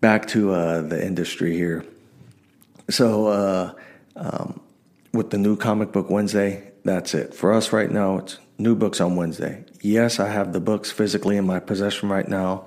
back 0.00 0.26
to 0.28 0.52
uh, 0.52 0.82
the 0.82 1.04
industry 1.04 1.56
here. 1.56 1.84
So, 2.90 3.26
uh, 3.28 3.72
um, 4.16 4.60
with 5.12 5.30
the 5.30 5.38
new 5.38 5.56
comic 5.56 5.92
book 5.92 6.10
Wednesday, 6.10 6.72
that's 6.84 7.14
it. 7.14 7.34
For 7.34 7.52
us 7.52 7.72
right 7.72 7.90
now, 7.90 8.18
it's 8.18 8.38
new 8.58 8.74
books 8.74 9.00
on 9.00 9.16
Wednesday. 9.16 9.64
Yes, 9.80 10.20
I 10.20 10.28
have 10.28 10.52
the 10.52 10.60
books 10.60 10.90
physically 10.90 11.36
in 11.36 11.46
my 11.46 11.60
possession 11.60 12.08
right 12.08 12.28
now. 12.28 12.66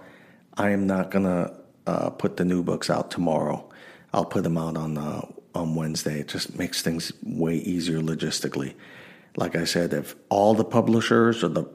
I 0.55 0.71
am 0.71 0.87
not 0.87 1.11
going 1.11 1.25
to 1.25 1.53
uh, 1.85 2.09
put 2.09 2.37
the 2.37 2.45
new 2.45 2.63
books 2.63 2.89
out 2.89 3.11
tomorrow. 3.11 3.69
I'll 4.13 4.25
put 4.25 4.43
them 4.43 4.57
out 4.57 4.77
on 4.77 4.97
uh, 4.97 5.25
on 5.53 5.75
Wednesday. 5.75 6.19
It 6.19 6.27
just 6.27 6.57
makes 6.57 6.81
things 6.81 7.11
way 7.23 7.55
easier 7.55 7.99
logistically. 7.99 8.73
Like 9.35 9.55
I 9.55 9.65
said, 9.65 9.93
if 9.93 10.15
all 10.29 10.53
the 10.53 10.65
publishers 10.65 11.43
or 11.43 11.49
the 11.49 11.65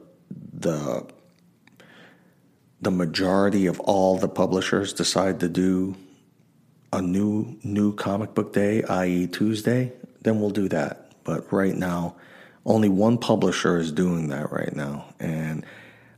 the 0.53 1.07
the 2.83 2.91
majority 2.91 3.65
of 3.65 3.79
all 3.81 4.17
the 4.17 4.27
publishers 4.27 4.93
decide 4.93 5.39
to 5.39 5.47
do 5.47 5.95
a 6.91 7.01
new 7.01 7.57
new 7.63 7.93
comic 7.95 8.33
book 8.35 8.53
day, 8.53 8.83
i.e., 8.83 9.27
Tuesday, 9.27 9.91
then 10.21 10.39
we'll 10.39 10.51
do 10.51 10.67
that. 10.69 11.11
But 11.23 11.51
right 11.51 11.75
now, 11.75 12.15
only 12.65 12.89
one 12.89 13.17
publisher 13.17 13.77
is 13.77 13.91
doing 13.91 14.27
that 14.27 14.51
right 14.51 14.75
now, 14.75 15.05
and 15.19 15.65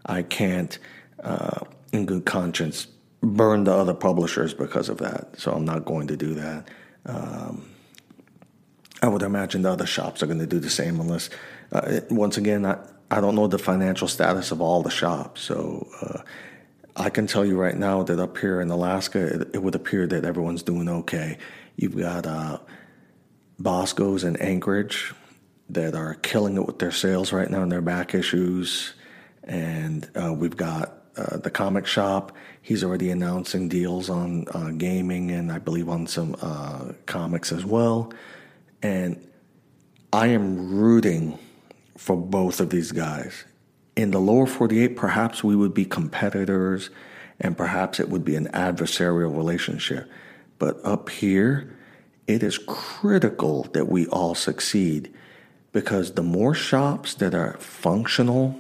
I 0.06 0.24
can't, 0.24 0.78
uh, 1.24 1.62
in 1.92 2.06
good 2.06 2.26
conscience, 2.26 2.88
burn 3.22 3.64
the 3.64 3.74
other 3.74 3.94
publishers 3.94 4.54
because 4.54 4.90
of 4.90 4.98
that. 4.98 5.40
So 5.40 5.52
I'm 5.52 5.66
not 5.66 5.86
going 5.86 6.08
to 6.08 6.18
do 6.18 6.34
that. 6.34 6.70
Um, 7.06 7.70
I 9.02 9.08
would 9.08 9.22
imagine 9.22 9.62
the 9.62 9.72
other 9.72 9.86
shops 9.86 10.24
are 10.24 10.28
going 10.28 10.40
to 10.40 10.48
do 10.48 10.60
the 10.60 10.70
same, 10.70 11.00
unless, 11.00 11.30
uh, 11.72 12.02
once 12.10 12.38
again, 12.38 12.66
I, 12.66 12.78
I 13.12 13.22
don't 13.22 13.36
know 13.36 13.48
the 13.48 13.60
financial 13.60 14.08
status 14.08 14.52
of 14.52 14.62
all 14.62 14.82
the 14.82 14.90
shops. 14.90 15.42
So 15.42 15.88
uh, 16.02 16.22
I 16.96 17.10
can 17.10 17.28
tell 17.28 17.46
you 17.46 17.58
right 17.58 17.76
now 17.76 18.04
that 18.04 18.20
up 18.20 18.38
here 18.38 18.62
in 18.62 18.70
Alaska, 18.70 19.20
it, 19.20 19.50
it 19.56 19.64
would 19.64 19.76
appear 19.76 20.08
that 20.08 20.24
everyone's 20.24 20.64
doing 20.64 20.88
okay. 20.88 21.38
You've 21.76 21.98
got 21.98 22.26
uh, 22.26 22.60
Bosco's 23.60 24.24
in 24.24 24.38
Anchorage 24.38 25.14
that 25.70 25.94
are 25.94 26.14
killing 26.16 26.56
it 26.56 26.66
with 26.66 26.80
their 26.80 26.92
sales 26.92 27.34
right 27.34 27.50
now 27.50 27.64
and 27.64 27.72
their 27.72 27.82
back 27.82 28.16
issues. 28.16 28.94
And 29.44 30.10
uh, 30.16 30.34
we've 30.34 30.56
got 30.56 30.94
uh, 31.18 31.38
the 31.38 31.52
comic 31.52 31.86
shop. 31.86 32.32
He's 32.62 32.84
already 32.84 33.10
announcing 33.10 33.68
deals 33.68 34.10
on 34.10 34.46
uh, 34.54 34.72
gaming 34.72 35.32
and 35.32 35.52
I 35.52 35.60
believe 35.60 35.90
on 35.90 36.08
some 36.08 36.36
uh, 36.42 36.94
comics 37.06 37.52
as 37.52 37.66
well. 37.66 38.14
And 38.82 39.28
I 40.14 40.28
am 40.28 40.78
rooting 40.78 41.40
for 41.98 42.16
both 42.16 42.62
of 42.62 42.70
these 42.70 42.92
guys 42.92 43.44
in 43.96 44.12
the 44.12 44.20
lower 44.20 44.46
48, 44.46 44.96
perhaps 44.96 45.44
we 45.44 45.56
would 45.56 45.74
be 45.74 45.86
competitors 45.86 46.90
and 47.40 47.58
perhaps 47.58 48.00
it 48.00 48.10
would 48.10 48.24
be 48.24 48.36
an 48.36 48.48
adversarial 48.48 49.36
relationship. 49.36 50.10
But 50.60 50.84
up 50.84 51.10
here, 51.10 51.76
it 52.28 52.44
is 52.44 52.58
critical 52.58 53.64
that 53.74 53.88
we 53.88 54.08
all 54.08 54.36
succeed 54.36 55.14
because 55.72 56.14
the 56.14 56.24
more 56.24 56.54
shops 56.54 57.14
that 57.16 57.34
are 57.36 57.58
functional 57.60 58.60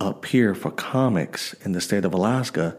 up 0.00 0.26
here 0.26 0.54
for 0.54 0.70
comics 0.70 1.54
in 1.64 1.72
the 1.72 1.80
state 1.80 2.04
of 2.04 2.14
Alaska, 2.14 2.76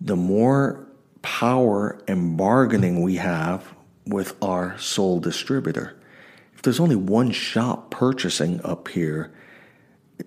the 0.00 0.16
more 0.16 0.86
power 1.22 2.00
and 2.06 2.36
bargaining 2.36 3.02
we 3.02 3.16
have 3.16 3.74
with 4.06 4.36
our 4.42 4.76
sole 4.78 5.20
distributor. 5.20 5.96
If 6.54 6.62
there's 6.62 6.80
only 6.80 6.96
one 6.96 7.30
shop 7.30 7.90
purchasing 7.90 8.60
up 8.62 8.88
here, 8.88 9.32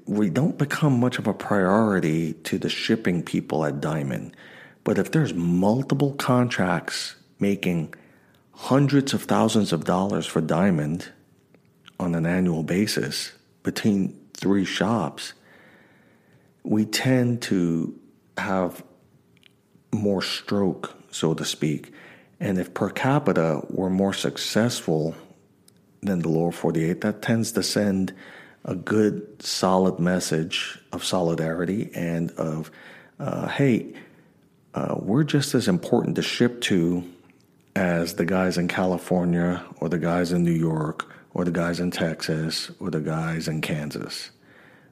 we 0.06 0.30
don't 0.30 0.58
become 0.58 1.00
much 1.00 1.18
of 1.20 1.28
a 1.28 1.34
priority 1.34 2.34
to 2.34 2.58
the 2.58 2.70
shipping 2.70 3.24
people 3.24 3.66
at 3.66 3.82
Diamond. 3.82 4.36
But 4.84 4.98
if 4.98 5.12
there's 5.12 5.34
multiple 5.34 6.14
contracts 6.14 7.16
making 7.40 7.94
hundreds 8.54 9.14
of 9.14 9.24
thousands 9.24 9.72
of 9.72 9.86
dollars 9.86 10.26
for 10.26 10.42
Diamond 10.42 11.10
on 12.00 12.16
an 12.16 12.26
annual 12.26 12.64
basis 12.64 13.32
between 13.64 14.18
three 14.34 14.66
shops, 14.66 15.34
we 16.64 16.86
tend 16.86 17.42
to 17.44 17.98
have 18.38 18.84
more 19.94 20.22
stroke, 20.22 20.96
so 21.12 21.34
to 21.34 21.46
speak. 21.46 21.94
And 22.40 22.60
if 22.60 22.74
per 22.74 22.90
capita 22.90 23.62
we're 23.70 23.90
more 23.90 24.14
successful 24.14 25.16
than 26.02 26.20
the 26.20 26.30
lower 26.30 26.52
48, 26.52 27.02
that 27.02 27.22
tends 27.22 27.52
to 27.54 27.64
send 27.64 28.14
a 28.68 28.76
good, 28.76 29.42
solid 29.42 29.98
message 29.98 30.78
of 30.92 31.04
solidarity 31.04 31.90
and 31.96 32.32
of, 32.32 32.70
uh, 33.20 33.48
hey, 33.48 33.94
uh, 34.74 34.96
we're 35.00 35.24
just 35.24 35.56
as 35.56 35.68
important 35.68 36.18
to 36.18 36.22
ship 36.22 36.62
to 36.62 37.04
as 37.76 38.16
the 38.16 38.26
guys 38.26 38.58
in 38.58 38.68
California 38.68 39.64
or 39.78 39.88
the 39.88 39.98
guys 39.98 40.34
in 40.34 40.44
New 40.44 40.52
York 40.52 41.10
or 41.34 41.46
the 41.46 41.52
guys 41.52 41.80
in 41.80 41.92
Texas 41.92 42.70
or 42.80 42.92
the 42.92 43.00
guys 43.00 43.48
in 43.48 43.62
Kansas. 43.62 44.32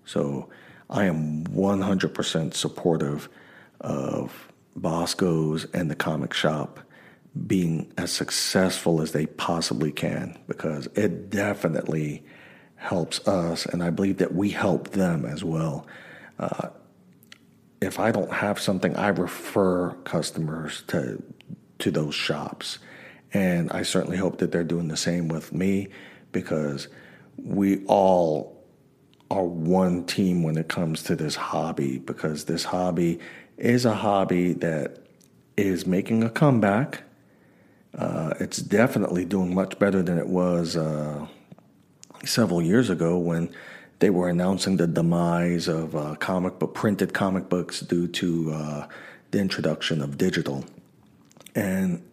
So 0.06 0.50
I 0.90 1.06
am 1.06 1.44
100% 1.46 2.54
supportive 2.54 3.28
of 3.82 4.52
Bosco's 4.76 5.66
and 5.74 5.92
the 5.92 5.96
comic 5.96 6.34
shop 6.34 6.80
being 7.48 7.92
as 7.98 8.12
successful 8.12 9.02
as 9.02 9.12
they 9.12 9.26
possibly 9.26 9.92
can 9.92 10.38
because 10.48 10.88
it 10.96 11.30
definitely 11.30 12.24
helps 12.86 13.28
us, 13.28 13.66
and 13.66 13.84
I 13.84 13.90
believe 13.90 14.18
that 14.18 14.34
we 14.34 14.52
help 14.52 14.92
them 14.92 15.26
as 15.26 15.44
well. 15.44 15.88
Uh, 16.40 16.70
if 17.82 18.00
I 18.00 18.12
don't 18.12 18.32
have 18.32 18.60
something, 18.60 18.96
I 18.96 19.10
refer 19.10 19.92
customers 20.04 20.84
to 20.88 21.22
to 21.80 21.92
those 21.92 22.16
shops, 22.16 22.80
and 23.34 23.72
I 23.72 23.84
certainly 23.84 24.18
hope 24.18 24.38
that 24.38 24.52
they're 24.52 24.64
doing 24.64 24.88
the 24.88 24.98
same 24.98 25.28
with 25.28 25.52
me 25.52 25.90
because 26.32 26.88
we 27.38 27.84
all 27.86 28.64
are 29.30 29.44
one 29.44 30.06
team 30.06 30.44
when 30.44 30.58
it 30.58 30.68
comes 30.68 31.04
to 31.04 31.16
this 31.16 31.36
hobby 31.36 31.98
because 31.98 32.46
this 32.46 32.64
hobby 32.64 33.20
is 33.58 33.86
a 33.86 33.94
hobby 33.94 34.54
that 34.54 35.00
is 35.58 35.86
making 35.86 36.24
a 36.24 36.30
comeback. 36.30 37.04
Uh, 37.98 38.34
it's 38.40 38.58
definitely 38.58 39.26
doing 39.26 39.54
much 39.54 39.80
better 39.80 40.04
than 40.04 40.18
it 40.18 40.28
was 40.28 40.76
uh, 40.76 41.26
several 42.26 42.62
years 42.62 42.90
ago 42.90 43.18
when 43.18 43.54
they 44.00 44.10
were 44.10 44.30
announcing 44.30 44.78
the 44.78 44.88
demise 44.88 45.68
of 45.68 45.96
uh, 45.96 46.16
comic 46.16 46.60
book 46.60 46.74
printed 46.74 47.14
comic 47.14 47.50
books 47.50 47.80
due 47.80 48.08
to 48.08 48.52
uh, 48.52 48.88
the 49.32 49.40
introduction 49.40 50.02
of 50.02 50.18
digital. 50.18 50.66
And 51.56 52.04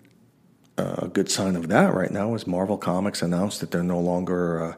uh, 0.78 0.94
a 0.98 1.08
good 1.08 1.30
sign 1.30 1.56
of 1.56 1.68
that 1.68 1.92
right 1.94 2.10
now 2.10 2.34
is 2.34 2.46
Marvel 2.46 2.78
Comics 2.78 3.22
announced 3.22 3.60
that 3.60 3.70
they're 3.70 3.82
no 3.82 4.00
longer, 4.00 4.76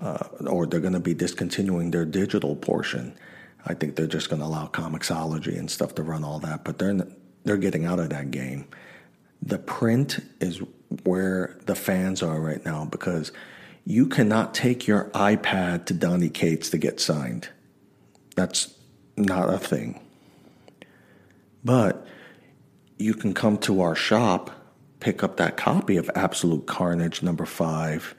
uh, 0.00 0.04
uh, 0.04 0.28
or 0.46 0.66
they're 0.66 0.80
going 0.80 0.92
to 0.92 1.00
be 1.00 1.14
discontinuing 1.14 1.90
their 1.90 2.04
digital 2.04 2.56
portion. 2.56 3.14
I 3.66 3.74
think 3.74 3.96
they're 3.96 4.06
just 4.06 4.30
going 4.30 4.40
to 4.40 4.46
allow 4.46 4.66
Comixology 4.68 5.58
and 5.58 5.70
stuff 5.70 5.94
to 5.96 6.02
run 6.02 6.24
all 6.24 6.38
that, 6.40 6.64
but 6.64 6.78
they're 6.78 7.06
they're 7.44 7.56
getting 7.56 7.84
out 7.84 7.98
of 7.98 8.10
that 8.10 8.30
game. 8.30 8.66
The 9.42 9.58
print 9.58 10.20
is 10.40 10.60
where 11.04 11.56
the 11.66 11.74
fans 11.74 12.22
are 12.22 12.40
right 12.40 12.64
now 12.64 12.84
because 12.84 13.32
you 13.84 14.06
cannot 14.06 14.54
take 14.54 14.86
your 14.86 15.10
iPad 15.10 15.86
to 15.86 15.94
Donny 15.94 16.28
Cates 16.28 16.70
to 16.70 16.78
get 16.78 17.00
signed. 17.00 17.48
That's 18.36 18.74
not 19.16 19.52
a 19.52 19.58
thing. 19.58 20.00
But 21.64 22.06
you 22.98 23.14
can 23.14 23.34
come 23.34 23.58
to 23.58 23.80
our 23.80 23.94
shop, 23.94 24.50
pick 25.00 25.22
up 25.22 25.36
that 25.36 25.56
copy 25.56 25.96
of 25.96 26.10
Absolute 26.14 26.66
Carnage 26.66 27.22
number 27.22 27.46
five, 27.46 28.14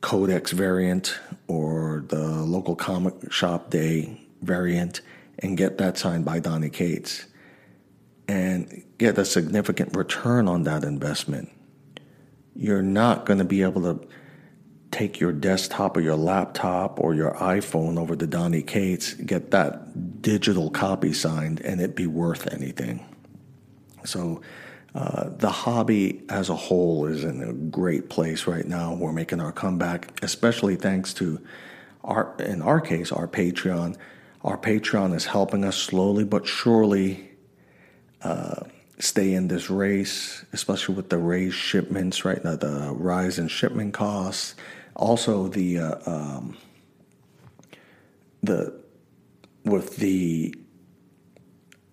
Codex 0.00 0.52
variant, 0.52 1.18
or 1.48 2.04
the 2.08 2.26
local 2.44 2.76
comic 2.76 3.32
shop 3.32 3.70
day 3.70 4.20
variant, 4.42 5.00
and 5.38 5.56
get 5.56 5.78
that 5.78 5.98
signed 5.98 6.24
by 6.24 6.38
Donny 6.38 6.70
Cates 6.70 7.26
and 8.28 8.82
get 8.98 9.18
a 9.18 9.24
significant 9.24 9.96
return 9.96 10.48
on 10.48 10.64
that 10.64 10.84
investment. 10.84 11.50
You're 12.54 12.82
not 12.82 13.26
going 13.26 13.38
to 13.38 13.44
be 13.44 13.62
able 13.62 13.82
to 13.82 14.06
take 14.90 15.20
your 15.20 15.32
desktop 15.32 15.96
or 15.96 16.00
your 16.00 16.16
laptop 16.16 17.00
or 17.00 17.14
your 17.14 17.32
iPhone 17.34 17.98
over 17.98 18.16
to 18.16 18.26
Donny 18.26 18.62
Cates, 18.62 19.14
get 19.14 19.50
that 19.50 20.22
digital 20.22 20.70
copy 20.70 21.12
signed, 21.12 21.60
and 21.60 21.80
it 21.80 21.94
be 21.94 22.06
worth 22.06 22.52
anything. 22.52 23.04
So, 24.04 24.40
uh, 24.94 25.28
the 25.36 25.50
hobby 25.50 26.22
as 26.30 26.48
a 26.48 26.54
whole 26.54 27.04
is 27.04 27.22
in 27.22 27.42
a 27.42 27.52
great 27.52 28.08
place 28.08 28.46
right 28.46 28.64
now. 28.64 28.94
We're 28.94 29.12
making 29.12 29.40
our 29.40 29.52
comeback, 29.52 30.22
especially 30.22 30.76
thanks 30.76 31.12
to 31.14 31.38
our, 32.02 32.34
in 32.38 32.62
our 32.62 32.80
case, 32.80 33.12
our 33.12 33.28
Patreon. 33.28 33.96
Our 34.42 34.56
Patreon 34.56 35.14
is 35.14 35.26
helping 35.26 35.64
us 35.64 35.76
slowly 35.76 36.24
but 36.24 36.46
surely 36.46 37.30
uh, 38.22 38.62
stay 38.98 39.34
in 39.34 39.48
this 39.48 39.68
race, 39.70 40.44
especially 40.52 40.94
with 40.94 41.10
the 41.10 41.18
raised 41.18 41.56
shipments, 41.56 42.24
right 42.24 42.42
now, 42.42 42.56
the 42.56 42.92
rise 42.94 43.38
in 43.38 43.48
shipment 43.48 43.94
costs, 43.94 44.54
also 44.94 45.48
the 45.48 45.78
uh, 45.78 45.98
um, 46.06 46.56
the 48.42 48.72
with 49.64 49.96
the 49.96 50.54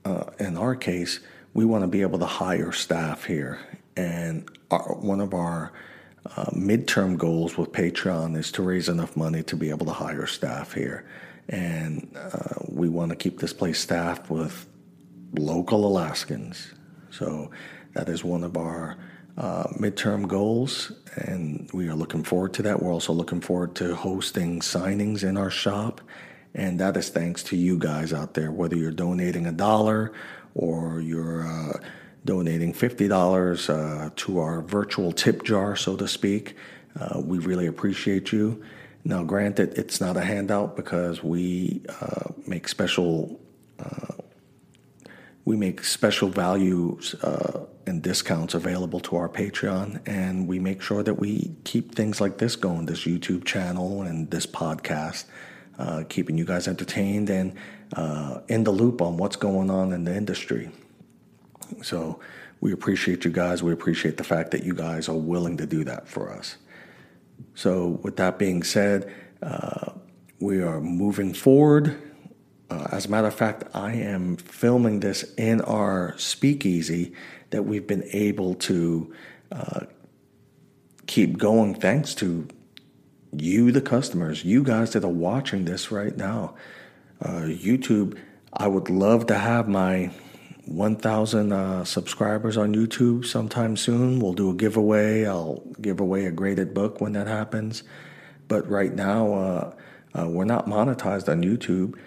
uh, 0.06 0.26
in 0.40 0.58
our 0.58 0.76
case, 0.76 1.20
we 1.54 1.66
want 1.66 1.84
to 1.84 1.88
be 1.88 2.02
able 2.02 2.20
to 2.20 2.26
hire 2.26 2.72
staff 2.72 3.26
here, 3.26 3.60
and 3.98 4.50
our, 4.72 4.96
one 4.96 5.20
of 5.20 5.34
our 5.34 5.74
uh, 6.38 6.46
midterm 6.52 7.18
goals 7.18 7.58
with 7.58 7.72
Patreon 7.72 8.38
is 8.38 8.52
to 8.54 8.64
raise 8.64 8.88
enough 8.88 9.18
money 9.18 9.44
to 9.44 9.56
be 9.56 9.70
able 9.70 9.86
to 9.86 9.92
hire 9.92 10.26
staff 10.26 10.74
here, 10.74 11.06
and 11.50 12.16
uh, 12.16 12.56
we 12.70 12.88
want 12.88 13.10
to 13.10 13.16
keep 13.16 13.40
this 13.40 13.54
place 13.54 13.80
staffed 13.80 14.30
with 14.30 14.66
local 15.34 15.86
Alaskans. 15.86 16.74
So 17.14 17.52
that 17.94 18.10
is 18.10 18.24
one 18.24 18.44
of 18.44 18.58
our 18.58 18.98
uh, 19.38 19.66
midterm 19.80 20.28
goals, 20.28 20.92
and 21.16 21.70
we 21.72 21.88
are 21.88 21.96
looking 21.96 22.24
forward 22.24 22.54
to 22.56 22.64
that. 22.64 22.82
We're 22.82 22.92
also 22.92 23.14
looking 23.14 23.40
forward 23.40 23.76
to 23.76 23.96
hosting 23.96 24.62
signings 24.62 25.24
in 25.24 25.38
our 25.38 25.52
shop, 25.52 26.02
and 26.56 26.80
that 26.80 26.98
is 26.98 27.10
thanks 27.10 27.44
to 27.44 27.56
you 27.56 27.78
guys 27.78 28.14
out 28.14 28.34
there, 28.34 28.52
whether 28.52 28.76
you're 28.76 28.92
donating 28.92 29.46
a 29.46 29.52
dollar 29.52 30.12
or 30.56 31.02
you're 31.02 31.48
uh, 31.48 31.80
donating 32.26 32.74
$50 32.74 33.70
uh, 33.70 34.10
to 34.16 34.40
our 34.40 34.62
virtual 34.62 35.12
tip 35.12 35.44
jar, 35.44 35.76
so 35.76 35.96
to 35.96 36.08
speak. 36.08 36.56
Uh, 37.00 37.20
we 37.20 37.38
really 37.38 37.68
appreciate 37.68 38.32
you. 38.32 38.64
Now, 39.04 39.24
granted, 39.24 39.78
it's 39.78 40.00
not 40.00 40.16
a 40.16 40.22
handout 40.22 40.76
because 40.76 41.24
we 41.24 41.84
uh, 42.02 42.32
make 42.48 42.68
special 42.68 43.40
uh, 43.80 44.13
we 45.46 45.56
make 45.56 45.84
special 45.84 46.30
values 46.30 47.16
uh, 47.16 47.66
and 47.86 48.02
discounts 48.02 48.54
available 48.54 49.00
to 49.02 49.18
our 49.18 49.28
Patreon, 49.28 50.02
and 50.08 50.48
we 50.48 50.60
make 50.60 50.82
sure 50.82 51.04
that 51.04 51.16
we 51.16 51.52
keep 51.66 51.96
things 51.96 52.22
like 52.22 52.38
this 52.38 52.56
going 52.56 52.86
this 52.86 53.02
YouTube 53.02 53.44
channel 53.44 54.04
and 54.04 54.32
this 54.32 54.46
podcast, 54.46 55.26
uh, 55.78 56.04
keeping 56.08 56.38
you 56.38 56.46
guys 56.46 56.68
entertained 56.68 57.30
and 57.30 57.56
uh, 57.96 58.40
in 58.48 58.64
the 58.64 58.72
loop 58.72 59.02
on 59.02 59.18
what's 59.18 59.36
going 59.36 59.70
on 59.70 59.92
in 59.92 60.06
the 60.06 60.16
industry. 60.16 60.72
So 61.82 62.20
we 62.62 62.72
appreciate 62.72 63.26
you 63.26 63.32
guys. 63.32 63.62
We 63.62 63.74
appreciate 63.74 64.16
the 64.16 64.24
fact 64.24 64.52
that 64.52 64.64
you 64.64 64.74
guys 64.74 65.10
are 65.10 65.18
willing 65.18 65.58
to 65.58 65.66
do 65.66 65.84
that 65.84 66.08
for 66.08 66.32
us. 66.32 66.56
So, 67.56 68.00
with 68.04 68.16
that 68.18 68.40
being 68.40 68.64
said, 68.64 69.12
uh, 69.42 69.92
we 70.40 70.62
are 70.62 70.80
moving 70.80 71.34
forward 71.34 72.13
uh, 72.74 72.88
as 72.92 73.06
a 73.06 73.10
matter 73.10 73.28
of 73.28 73.36
fact, 73.36 73.64
I 73.74 73.94
am 73.94 74.38
filming 74.38 75.00
this 75.00 75.24
in 75.36 75.62
our 75.62 76.18
speakeasy 76.18 77.14
that 77.52 77.64
we've 77.64 77.86
been 77.86 78.04
able 78.12 78.56
to 78.56 79.14
uh, 79.52 79.82
keep 81.06 81.38
going 81.38 81.76
thanks 81.76 82.16
to 82.16 82.48
you, 83.32 83.72
the 83.72 83.82
customers, 83.82 84.44
you 84.44 84.64
guys 84.64 84.94
that 84.94 85.04
are 85.04 85.08
watching 85.08 85.66
this 85.66 85.92
right 85.92 86.16
now. 86.18 86.56
Uh, 87.22 87.42
YouTube, 87.42 88.18
I 88.52 88.68
would 88.68 88.90
love 88.90 89.28
to 89.28 89.36
have 89.36 89.68
my 89.68 90.12
1,000 90.66 91.52
uh, 91.52 91.84
subscribers 91.84 92.58
on 92.58 92.74
YouTube 92.74 93.26
sometime 93.26 93.78
soon. 93.78 94.20
We'll 94.20 94.34
do 94.34 94.50
a 94.50 94.56
giveaway. 94.56 95.26
I'll 95.26 95.64
give 95.80 96.00
away 96.00 96.26
a 96.26 96.32
graded 96.32 96.74
book 96.74 97.02
when 97.02 97.14
that 97.14 97.28
happens. 97.28 97.84
But 98.48 98.68
right 98.70 98.94
now, 98.94 99.34
uh, 99.34 99.76
uh, 100.18 100.30
we're 100.30 100.46
not 100.46 100.68
monetized 100.68 101.30
on 101.30 101.44
YouTube. 101.44 101.98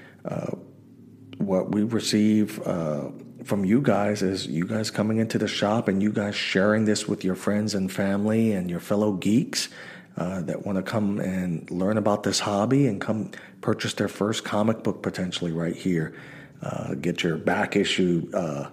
What 1.39 1.73
we 1.73 1.83
receive 1.83 2.61
uh, 2.67 3.11
from 3.45 3.65
you 3.65 3.81
guys 3.81 4.23
is 4.23 4.47
you 4.47 4.67
guys 4.67 4.91
coming 4.91 5.19
into 5.19 5.39
the 5.39 5.47
shop 5.47 5.87
and 5.87 6.03
you 6.03 6.11
guys 6.11 6.35
sharing 6.35 6.87
this 6.87 7.07
with 7.07 7.25
your 7.25 7.35
friends 7.35 7.75
and 7.75 7.93
family 7.93 8.53
and 8.53 8.71
your 8.71 8.81
fellow 8.81 9.12
geeks 9.12 9.69
uh, 10.17 10.41
that 10.43 10.65
want 10.65 10.77
to 10.77 10.83
come 10.83 11.21
and 11.21 11.71
learn 11.71 11.99
about 11.99 12.23
this 12.23 12.41
hobby 12.41 12.87
and 12.87 13.01
come 13.01 13.31
purchase 13.61 13.95
their 13.95 14.09
first 14.09 14.45
comic 14.45 14.83
book 14.83 15.03
potentially 15.03 15.53
right 15.53 15.77
here. 15.77 16.15
Uh, 16.62 16.95
get 16.95 17.23
your 17.23 17.37
back 17.37 17.77
issue, 17.77 18.29
uh, 18.33 18.71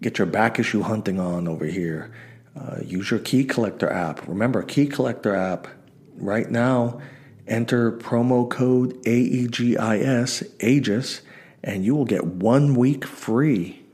get 0.00 0.18
your 0.18 0.26
back 0.26 0.58
issue 0.58 0.80
hunting 0.80 1.20
on 1.20 1.46
over 1.46 1.66
here. 1.66 2.12
Uh, 2.58 2.78
use 2.82 3.10
your 3.10 3.20
key 3.20 3.44
collector 3.44 3.88
app. 3.90 4.26
Remember, 4.26 4.62
key 4.62 4.86
collector 4.86 5.34
app 5.34 5.68
right 6.16 6.50
now 6.50 7.00
Enter 7.48 7.92
promo 7.92 8.48
code 8.48 9.00
AEGIS, 9.04 10.42
AEGIS, 10.58 11.20
and 11.62 11.84
you 11.84 11.94
will 11.94 12.04
get 12.04 12.24
one 12.24 12.74
week 12.74 13.04
free 13.04 13.84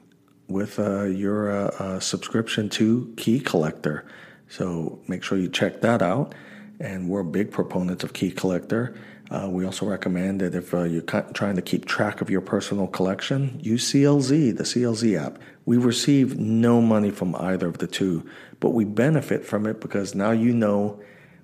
with 0.49 0.79
uh, 0.79 1.05
your 1.05 1.51
uh, 1.51 1.67
uh, 1.79 2.01
subscription 2.01 2.69
to 2.71 3.13
Key 3.17 3.41
Collector. 3.41 4.07
So 4.49 5.01
make 5.09 5.23
sure 5.23 5.39
you 5.39 5.49
check 5.49 5.81
that 5.81 6.03
out. 6.03 6.35
And 6.81 7.09
we're 7.09 7.23
big 7.23 7.51
proponents 7.51 8.05
of 8.05 8.13
Key 8.13 8.31
Collector. 8.31 8.95
Uh, 9.31 9.49
we 9.49 9.65
also 9.65 9.87
recommend 9.87 10.41
that 10.41 10.55
if 10.55 10.75
uh, 10.75 10.83
you're 10.83 11.03
trying 11.03 11.57
to 11.57 11.63
keep 11.63 11.87
track 11.87 12.21
of 12.21 12.29
your 12.29 12.43
personal 12.43 12.87
collection, 12.87 13.59
use 13.63 13.91
CLZ, 13.91 14.57
the 14.57 14.65
CLZ 14.65 15.19
app. 15.19 15.39
We 15.65 15.79
receive 15.79 16.39
no 16.39 16.83
money 16.83 17.11
from 17.11 17.35
either 17.37 17.69
of 17.69 17.79
the 17.79 17.87
two, 17.87 18.29
but 18.61 18.71
we 18.71 18.85
benefit 18.85 19.47
from 19.47 19.67
it 19.67 19.81
because 19.81 20.15
now 20.15 20.33
you 20.33 20.53
know 20.53 21.01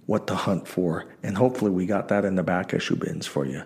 what 0.09 0.27
to 0.27 0.35
hunt 0.35 0.67
for. 0.67 1.05
And 1.23 1.37
hopefully, 1.37 1.71
we 1.71 1.85
got 1.85 2.09
that 2.09 2.25
in 2.25 2.35
the 2.35 2.43
back 2.43 2.73
issue 2.73 2.97
bins 2.97 3.27
for 3.27 3.45
you. 3.45 3.63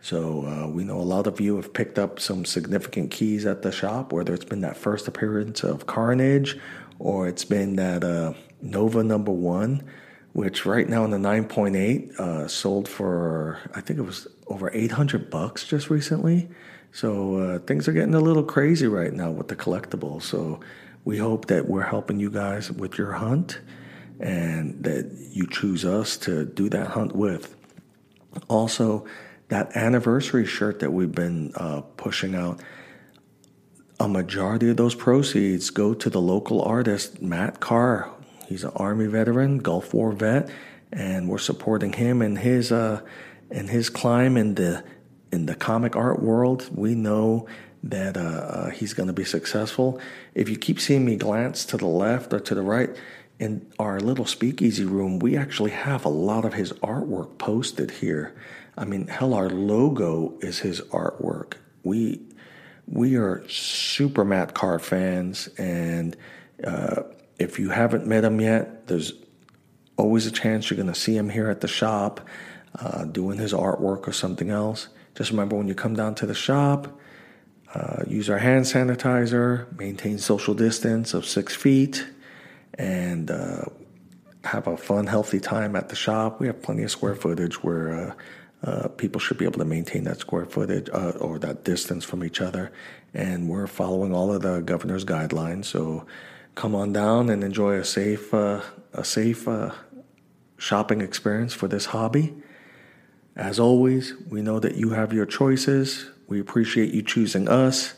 So, 0.00 0.44
uh, 0.44 0.68
we 0.68 0.82
know 0.82 0.98
a 0.98 1.02
lot 1.14 1.28
of 1.28 1.40
you 1.40 1.54
have 1.56 1.72
picked 1.72 2.00
up 2.00 2.18
some 2.18 2.44
significant 2.44 3.12
keys 3.12 3.46
at 3.46 3.62
the 3.62 3.70
shop, 3.70 4.12
whether 4.12 4.34
it's 4.34 4.44
been 4.44 4.60
that 4.62 4.76
first 4.76 5.06
appearance 5.06 5.62
of 5.62 5.86
Carnage 5.86 6.58
or 6.98 7.28
it's 7.28 7.44
been 7.44 7.76
that 7.76 8.02
uh, 8.02 8.32
Nova 8.60 9.04
number 9.04 9.32
one. 9.32 9.84
which 10.32 10.66
right 10.66 10.88
now 10.88 11.04
in 11.04 11.10
the 11.10 11.16
9.8 11.16 12.20
uh, 12.20 12.46
sold 12.48 12.88
for 12.88 13.58
I 13.74 13.80
think 13.80 13.98
it 13.98 14.02
was 14.02 14.26
over 14.48 14.70
800 14.72 15.30
bucks 15.30 15.64
just 15.64 15.90
recently. 15.90 16.48
So 16.92 17.36
uh, 17.36 17.58
things 17.60 17.88
are 17.88 17.92
getting 17.92 18.14
a 18.14 18.20
little 18.20 18.42
crazy 18.42 18.86
right 18.86 19.12
now 19.12 19.30
with 19.30 19.48
the 19.48 19.56
collectibles. 19.56 20.22
So 20.22 20.60
we 21.04 21.18
hope 21.18 21.46
that 21.46 21.68
we're 21.68 21.82
helping 21.82 22.20
you 22.20 22.30
guys 22.30 22.70
with 22.70 22.98
your 22.98 23.12
hunt 23.12 23.60
and 24.20 24.82
that 24.82 25.10
you 25.32 25.46
choose 25.46 25.84
us 25.84 26.16
to 26.18 26.44
do 26.44 26.68
that 26.70 26.88
hunt 26.88 27.14
with. 27.14 27.54
Also, 28.48 29.06
that 29.48 29.74
anniversary 29.76 30.46
shirt 30.46 30.80
that 30.80 30.92
we've 30.92 31.12
been 31.12 31.52
uh, 31.56 31.80
pushing 31.96 32.34
out, 32.34 32.60
a 34.00 34.08
majority 34.08 34.70
of 34.70 34.76
those 34.76 34.94
proceeds 34.94 35.70
go 35.70 35.94
to 35.94 36.10
the 36.10 36.20
local 36.20 36.62
artist, 36.62 37.20
Matt 37.22 37.60
Carr. 37.60 38.10
He's 38.46 38.64
an 38.64 38.72
Army 38.76 39.06
veteran, 39.06 39.58
Gulf 39.58 39.92
War 39.92 40.12
vet, 40.12 40.50
and 40.92 41.28
we're 41.28 41.38
supporting 41.38 41.92
him 41.92 42.22
in 42.22 42.36
his 42.36 42.72
uh, 42.72 43.00
in 43.50 43.68
his 43.68 43.90
climb 43.90 44.36
in 44.36 44.54
the 44.54 44.84
in 45.32 45.46
the 45.46 45.54
comic 45.54 45.96
art 45.96 46.22
world. 46.22 46.68
We 46.74 46.94
know 46.94 47.46
that 47.82 48.16
uh, 48.16 48.20
uh, 48.20 48.70
he's 48.70 48.92
going 48.94 49.06
to 49.06 49.12
be 49.12 49.24
successful. 49.24 50.00
If 50.34 50.48
you 50.48 50.56
keep 50.56 50.80
seeing 50.80 51.04
me 51.04 51.16
glance 51.16 51.64
to 51.66 51.76
the 51.76 51.86
left 51.86 52.32
or 52.32 52.40
to 52.40 52.54
the 52.54 52.62
right, 52.62 52.90
in 53.38 53.70
our 53.78 54.00
little 54.00 54.26
speakeasy 54.26 54.84
room, 54.84 55.18
we 55.18 55.36
actually 55.36 55.70
have 55.70 56.04
a 56.04 56.08
lot 56.08 56.44
of 56.44 56.54
his 56.54 56.72
artwork 56.74 57.38
posted 57.38 57.90
here. 57.90 58.34
I 58.76 58.84
mean, 58.84 59.06
hell, 59.06 59.34
our 59.34 59.48
logo 59.48 60.34
is 60.40 60.58
his 60.60 60.80
artwork. 60.82 61.54
We 61.82 62.20
we 62.86 63.16
are 63.16 63.46
super 63.48 64.24
Matt 64.24 64.54
Carr 64.54 64.78
fans, 64.78 65.48
and 65.58 66.16
uh, 66.64 67.02
if 67.38 67.58
you 67.58 67.70
haven't 67.70 68.06
met 68.06 68.24
him 68.24 68.40
yet, 68.40 68.86
there's 68.86 69.12
always 69.96 70.26
a 70.26 70.30
chance 70.30 70.70
you're 70.70 70.76
going 70.76 70.92
to 70.92 70.98
see 70.98 71.16
him 71.16 71.28
here 71.28 71.50
at 71.50 71.60
the 71.60 71.68
shop 71.68 72.20
uh, 72.80 73.04
doing 73.04 73.38
his 73.38 73.52
artwork 73.52 74.08
or 74.08 74.12
something 74.12 74.48
else. 74.48 74.88
Just 75.14 75.30
remember 75.30 75.56
when 75.56 75.68
you 75.68 75.74
come 75.74 75.94
down 75.94 76.14
to 76.16 76.26
the 76.26 76.34
shop, 76.34 76.98
uh, 77.74 78.04
use 78.06 78.30
our 78.30 78.38
hand 78.38 78.64
sanitizer, 78.64 79.76
maintain 79.76 80.18
social 80.18 80.54
distance 80.54 81.12
of 81.12 81.26
six 81.26 81.54
feet 81.54 82.06
and 82.78 83.30
uh, 83.30 83.64
have 84.44 84.66
a 84.66 84.76
fun, 84.76 85.06
healthy 85.06 85.40
time 85.40 85.76
at 85.76 85.88
the 85.88 85.96
shop. 85.96 86.40
We 86.40 86.46
have 86.46 86.62
plenty 86.62 86.84
of 86.84 86.90
square 86.90 87.16
footage 87.16 87.62
where 87.62 88.14
uh, 88.62 88.68
uh, 88.68 88.88
people 88.88 89.20
should 89.20 89.36
be 89.36 89.44
able 89.44 89.58
to 89.58 89.64
maintain 89.64 90.04
that 90.04 90.20
square 90.20 90.46
footage 90.46 90.88
uh, 90.92 91.10
or 91.20 91.38
that 91.40 91.64
distance 91.64 92.04
from 92.04 92.24
each 92.24 92.40
other. 92.40 92.72
And 93.12 93.48
we're 93.48 93.66
following 93.66 94.14
all 94.14 94.32
of 94.32 94.42
the 94.42 94.60
governor's 94.60 95.04
guidelines. 95.04 95.66
So 95.66 96.06
come 96.54 96.74
on 96.74 96.92
down 96.92 97.28
and 97.28 97.42
enjoy 97.44 97.74
a 97.74 97.84
safe, 97.84 98.32
uh, 98.32 98.62
a 98.92 99.04
safe 99.04 99.46
shopping 100.56 101.00
experience 101.00 101.52
for 101.52 101.68
this 101.68 101.86
hobby. 101.86 102.34
As 103.36 103.60
always, 103.60 104.14
we 104.28 104.42
know 104.42 104.58
that 104.58 104.74
you 104.74 104.90
have 104.90 105.12
your 105.12 105.26
choices. 105.26 106.10
We 106.26 106.40
appreciate 106.40 106.92
you 106.92 107.02
choosing 107.02 107.48
us. 107.48 107.94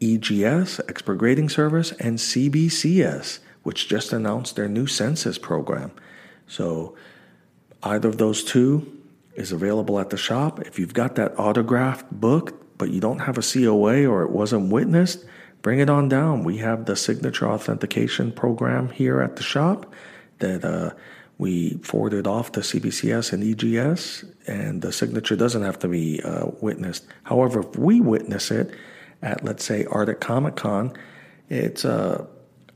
EGS, 0.00 0.80
Expert 0.88 1.16
Grading 1.16 1.48
Service, 1.48 1.90
and 1.92 2.18
CBCS, 2.18 3.40
which 3.62 3.88
just 3.88 4.12
announced 4.12 4.56
their 4.56 4.68
new 4.68 4.86
census 4.86 5.38
program. 5.38 5.90
So 6.46 6.94
either 7.82 8.08
of 8.08 8.18
those 8.18 8.44
two 8.44 9.00
is 9.34 9.50
available 9.50 9.98
at 9.98 10.10
the 10.10 10.16
shop. 10.16 10.60
If 10.60 10.78
you've 10.78 10.94
got 10.94 11.16
that 11.16 11.36
autographed 11.38 12.12
book 12.12 12.61
but 12.78 12.90
you 12.90 13.00
don't 13.00 13.20
have 13.20 13.38
a 13.38 13.42
COA 13.42 14.06
or 14.06 14.22
it 14.22 14.30
wasn't 14.30 14.72
witnessed, 14.72 15.24
bring 15.62 15.78
it 15.78 15.88
on 15.88 16.08
down. 16.08 16.44
We 16.44 16.58
have 16.58 16.86
the 16.86 16.96
signature 16.96 17.48
authentication 17.48 18.32
program 18.32 18.88
here 18.90 19.20
at 19.20 19.36
the 19.36 19.42
shop 19.42 19.92
that 20.38 20.64
uh, 20.64 20.90
we 21.38 21.78
forwarded 21.78 22.26
off 22.26 22.52
to 22.52 22.60
CBCS 22.60 23.32
and 23.32 23.42
EGS, 23.42 24.24
and 24.46 24.82
the 24.82 24.92
signature 24.92 25.36
doesn't 25.36 25.62
have 25.62 25.78
to 25.80 25.88
be 25.88 26.20
uh, 26.22 26.46
witnessed. 26.60 27.06
However, 27.24 27.60
if 27.60 27.76
we 27.76 28.00
witness 28.00 28.50
it 28.50 28.74
at, 29.22 29.44
let's 29.44 29.64
say, 29.64 29.84
Arctic 29.86 30.20
Comic 30.20 30.56
Con, 30.56 30.92
it's 31.48 31.84
a, 31.84 32.26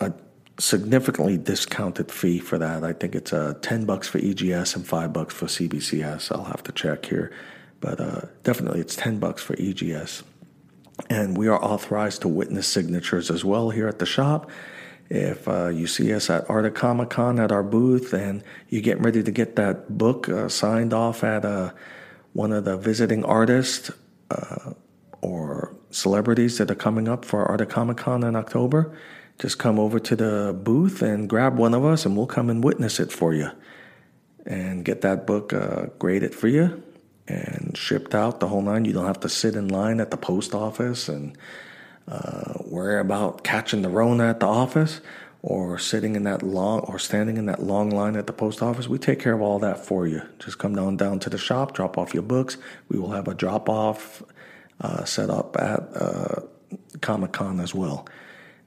a 0.00 0.12
significantly 0.59 1.37
discounted 1.37 2.11
fee 2.11 2.38
for 2.38 2.59
that. 2.59 2.85
I 2.85 2.92
think 2.92 3.14
it's 3.14 3.32
uh, 3.32 3.54
10 3.62 3.85
bucks 3.85 4.09
for 4.09 4.18
EGS 4.18 4.76
and 4.76 4.87
5 4.87 5.12
bucks 5.12 5.35
for 5.35 5.46
CBCS. 5.46 6.32
I'll 6.32 6.44
have 6.44 6.62
to 6.64 6.72
check 6.72 7.06
here 7.06 7.32
but 7.87 8.01
uh, 8.01 8.20
definitely 8.42 8.81
it's 8.81 8.96
10 8.96 9.20
bucks 9.20 9.40
for 9.40 9.55
EGS. 9.61 10.25
And 11.09 11.38
we 11.38 11.46
are 11.46 11.62
authorized 11.62 12.22
to 12.22 12.29
witness 12.29 12.66
signatures 12.66 13.31
as 13.31 13.44
well 13.44 13.70
here 13.70 13.87
at 13.87 14.01
the 14.01 14.07
shop. 14.07 14.51
If 15.09 15.46
uh, 15.46 15.68
you 15.68 15.87
see 15.87 16.12
us 16.12 16.29
at 16.29 16.51
Arctic 16.51 16.75
Comic 16.75 17.11
Con 17.11 17.38
at 17.38 17.53
our 17.53 17.62
booth 17.62 18.12
and 18.12 18.42
you're 18.70 18.83
getting 18.83 19.05
ready 19.05 19.22
to 19.22 19.31
get 19.31 19.55
that 19.55 19.96
book 19.96 20.29
uh, 20.29 20.49
signed 20.49 20.92
off 20.92 21.22
at 21.22 21.44
uh, 21.44 21.70
one 22.33 22.51
of 22.51 22.64
the 22.64 22.77
visiting 22.77 23.25
artists 23.25 23.92
uh, 24.33 24.72
or 25.20 25.72
celebrities 25.90 26.59
that 26.59 26.72
are 26.72 26.75
coming 26.75 27.07
up 27.07 27.25
for 27.25 27.44
Arctic 27.44 27.68
Comic 27.68 27.99
Con 27.99 28.25
in 28.25 28.35
October, 28.35 28.99
just 29.38 29.61
come 29.61 29.79
over 29.79 30.01
to 30.01 30.16
the 30.16 30.59
booth 30.61 31.03
and 31.03 31.29
grab 31.29 31.57
one 31.57 31.72
of 31.72 31.85
us 31.85 32.05
and 32.05 32.16
we'll 32.16 32.27
come 32.27 32.51
and 32.51 32.64
witness 32.64 32.99
it 32.99 33.12
for 33.12 33.33
you 33.33 33.49
and 34.44 34.85
get 34.85 35.03
that 35.03 35.25
book 35.25 35.53
uh, 35.53 35.87
graded 36.01 36.35
for 36.35 36.49
you 36.49 36.83
and 37.28 37.76
shipped 37.76 38.14
out 38.14 38.40
the 38.40 38.48
whole 38.48 38.62
nine. 38.62 38.84
You 38.84 38.92
don't 38.92 39.06
have 39.06 39.20
to 39.20 39.28
sit 39.28 39.54
in 39.54 39.68
line 39.68 40.00
at 40.00 40.10
the 40.10 40.16
post 40.16 40.54
office 40.54 41.08
and 41.08 41.36
uh, 42.08 42.54
worry 42.64 43.00
about 43.00 43.42
catching 43.42 43.82
the 43.82 43.88
Rona 43.88 44.30
at 44.30 44.40
the 44.40 44.46
office 44.46 45.00
or 45.42 45.78
sitting 45.78 46.16
in 46.16 46.24
that 46.24 46.42
long 46.42 46.80
or 46.80 46.98
standing 46.98 47.36
in 47.36 47.46
that 47.46 47.62
long 47.62 47.90
line 47.90 48.16
at 48.16 48.26
the 48.26 48.32
post 48.32 48.62
office. 48.62 48.88
We 48.88 48.98
take 48.98 49.20
care 49.20 49.32
of 49.32 49.40
all 49.40 49.58
that 49.60 49.84
for 49.84 50.06
you. 50.06 50.22
Just 50.38 50.58
come 50.58 50.74
down 50.74 50.96
down 50.96 51.18
to 51.20 51.30
the 51.30 51.38
shop, 51.38 51.72
drop 51.72 51.98
off 51.98 52.14
your 52.14 52.22
books. 52.22 52.56
We 52.88 52.98
will 52.98 53.12
have 53.12 53.28
a 53.28 53.34
drop 53.34 53.68
off 53.68 54.22
uh, 54.80 55.04
set 55.04 55.30
up 55.30 55.56
at 55.58 55.80
uh, 55.94 56.40
Comic 57.00 57.32
Con 57.32 57.60
as 57.60 57.74
well. 57.74 58.08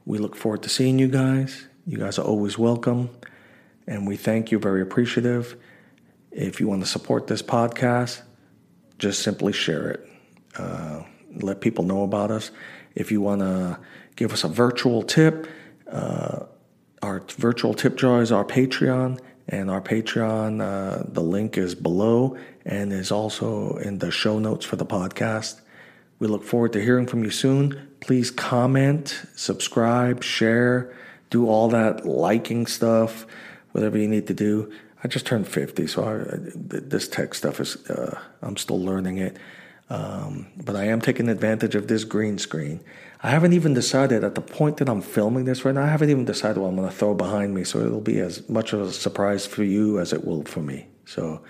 We 0.06 0.18
look 0.18 0.34
forward 0.34 0.62
to 0.62 0.68
seeing 0.68 0.98
you 0.98 1.08
guys. 1.08 1.66
You 1.86 1.98
guys 1.98 2.18
are 2.18 2.24
always 2.24 2.58
welcome, 2.58 3.10
and 3.86 4.06
we 4.06 4.16
thank 4.16 4.50
you. 4.50 4.58
Very 4.58 4.82
appreciative. 4.82 5.56
If 6.30 6.60
you 6.60 6.68
want 6.68 6.82
to 6.82 6.88
support 6.88 7.26
this 7.26 7.42
podcast, 7.42 8.22
just 9.00 9.22
simply 9.22 9.52
share 9.52 9.90
it. 9.90 10.08
Uh, 10.56 11.02
let 11.40 11.60
people 11.60 11.84
know 11.84 12.04
about 12.04 12.30
us. 12.30 12.50
If 12.94 13.10
you 13.10 13.20
want 13.20 13.40
to 13.40 13.78
give 14.16 14.32
us 14.32 14.44
a 14.44 14.48
virtual 14.48 15.02
tip, 15.02 15.48
uh, 15.90 16.40
our 17.02 17.20
virtual 17.38 17.74
tip 17.74 17.96
jar 17.96 18.20
is 18.20 18.30
our 18.30 18.44
Patreon, 18.44 19.18
and 19.48 19.70
our 19.70 19.80
Patreon, 19.80 20.60
uh, 20.60 21.04
the 21.08 21.22
link 21.22 21.56
is 21.58 21.74
below 21.74 22.36
and 22.64 22.92
is 22.92 23.10
also 23.10 23.76
in 23.76 23.98
the 23.98 24.10
show 24.10 24.38
notes 24.38 24.64
for 24.64 24.76
the 24.76 24.86
podcast. 24.86 25.60
We 26.18 26.28
look 26.28 26.44
forward 26.44 26.74
to 26.74 26.82
hearing 26.82 27.06
from 27.06 27.24
you 27.24 27.30
soon. 27.30 27.88
Please 28.00 28.30
comment, 28.30 29.24
subscribe, 29.34 30.22
share, 30.22 30.94
do 31.30 31.48
all 31.48 31.68
that 31.70 32.06
liking 32.06 32.66
stuff, 32.66 33.26
whatever 33.72 33.98
you 33.98 34.06
need 34.06 34.26
to 34.26 34.34
do. 34.34 34.70
I 35.02 35.08
just 35.08 35.26
turned 35.26 35.48
50, 35.48 35.86
so 35.86 36.04
I, 36.04 36.36
this 36.38 37.08
tech 37.08 37.34
stuff 37.34 37.60
is, 37.60 37.76
uh, 37.88 38.20
I'm 38.42 38.56
still 38.56 38.80
learning 38.80 39.18
it. 39.18 39.38
Um, 39.88 40.46
but 40.56 40.76
I 40.76 40.84
am 40.84 41.00
taking 41.00 41.28
advantage 41.28 41.74
of 41.74 41.88
this 41.88 42.04
green 42.04 42.38
screen. 42.38 42.80
I 43.22 43.30
haven't 43.30 43.54
even 43.54 43.74
decided 43.74 44.22
at 44.22 44.36
the 44.36 44.40
point 44.40 44.76
that 44.76 44.88
I'm 44.88 45.02
filming 45.02 45.46
this 45.46 45.64
right 45.64 45.74
now, 45.74 45.82
I 45.82 45.88
haven't 45.88 46.10
even 46.10 46.24
decided 46.24 46.58
what 46.58 46.68
I'm 46.68 46.76
going 46.76 46.88
to 46.88 46.94
throw 46.94 47.12
behind 47.12 47.54
me. 47.54 47.64
So 47.64 47.80
it'll 47.80 48.00
be 48.00 48.20
as 48.20 48.48
much 48.48 48.72
of 48.72 48.82
a 48.82 48.92
surprise 48.92 49.46
for 49.46 49.64
you 49.64 49.98
as 49.98 50.12
it 50.12 50.24
will 50.24 50.44
for 50.44 50.60
me. 50.60 50.86
So 51.06 51.42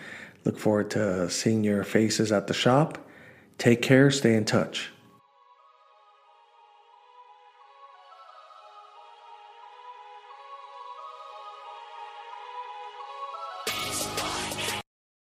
look 0.44 0.58
forward 0.58 0.90
to 0.92 1.28
seeing 1.28 1.64
your 1.64 1.84
faces 1.84 2.32
at 2.32 2.46
the 2.46 2.54
shop. 2.54 2.96
Take 3.58 3.82
care, 3.82 4.10
stay 4.10 4.34
in 4.34 4.46
touch. 4.46 4.90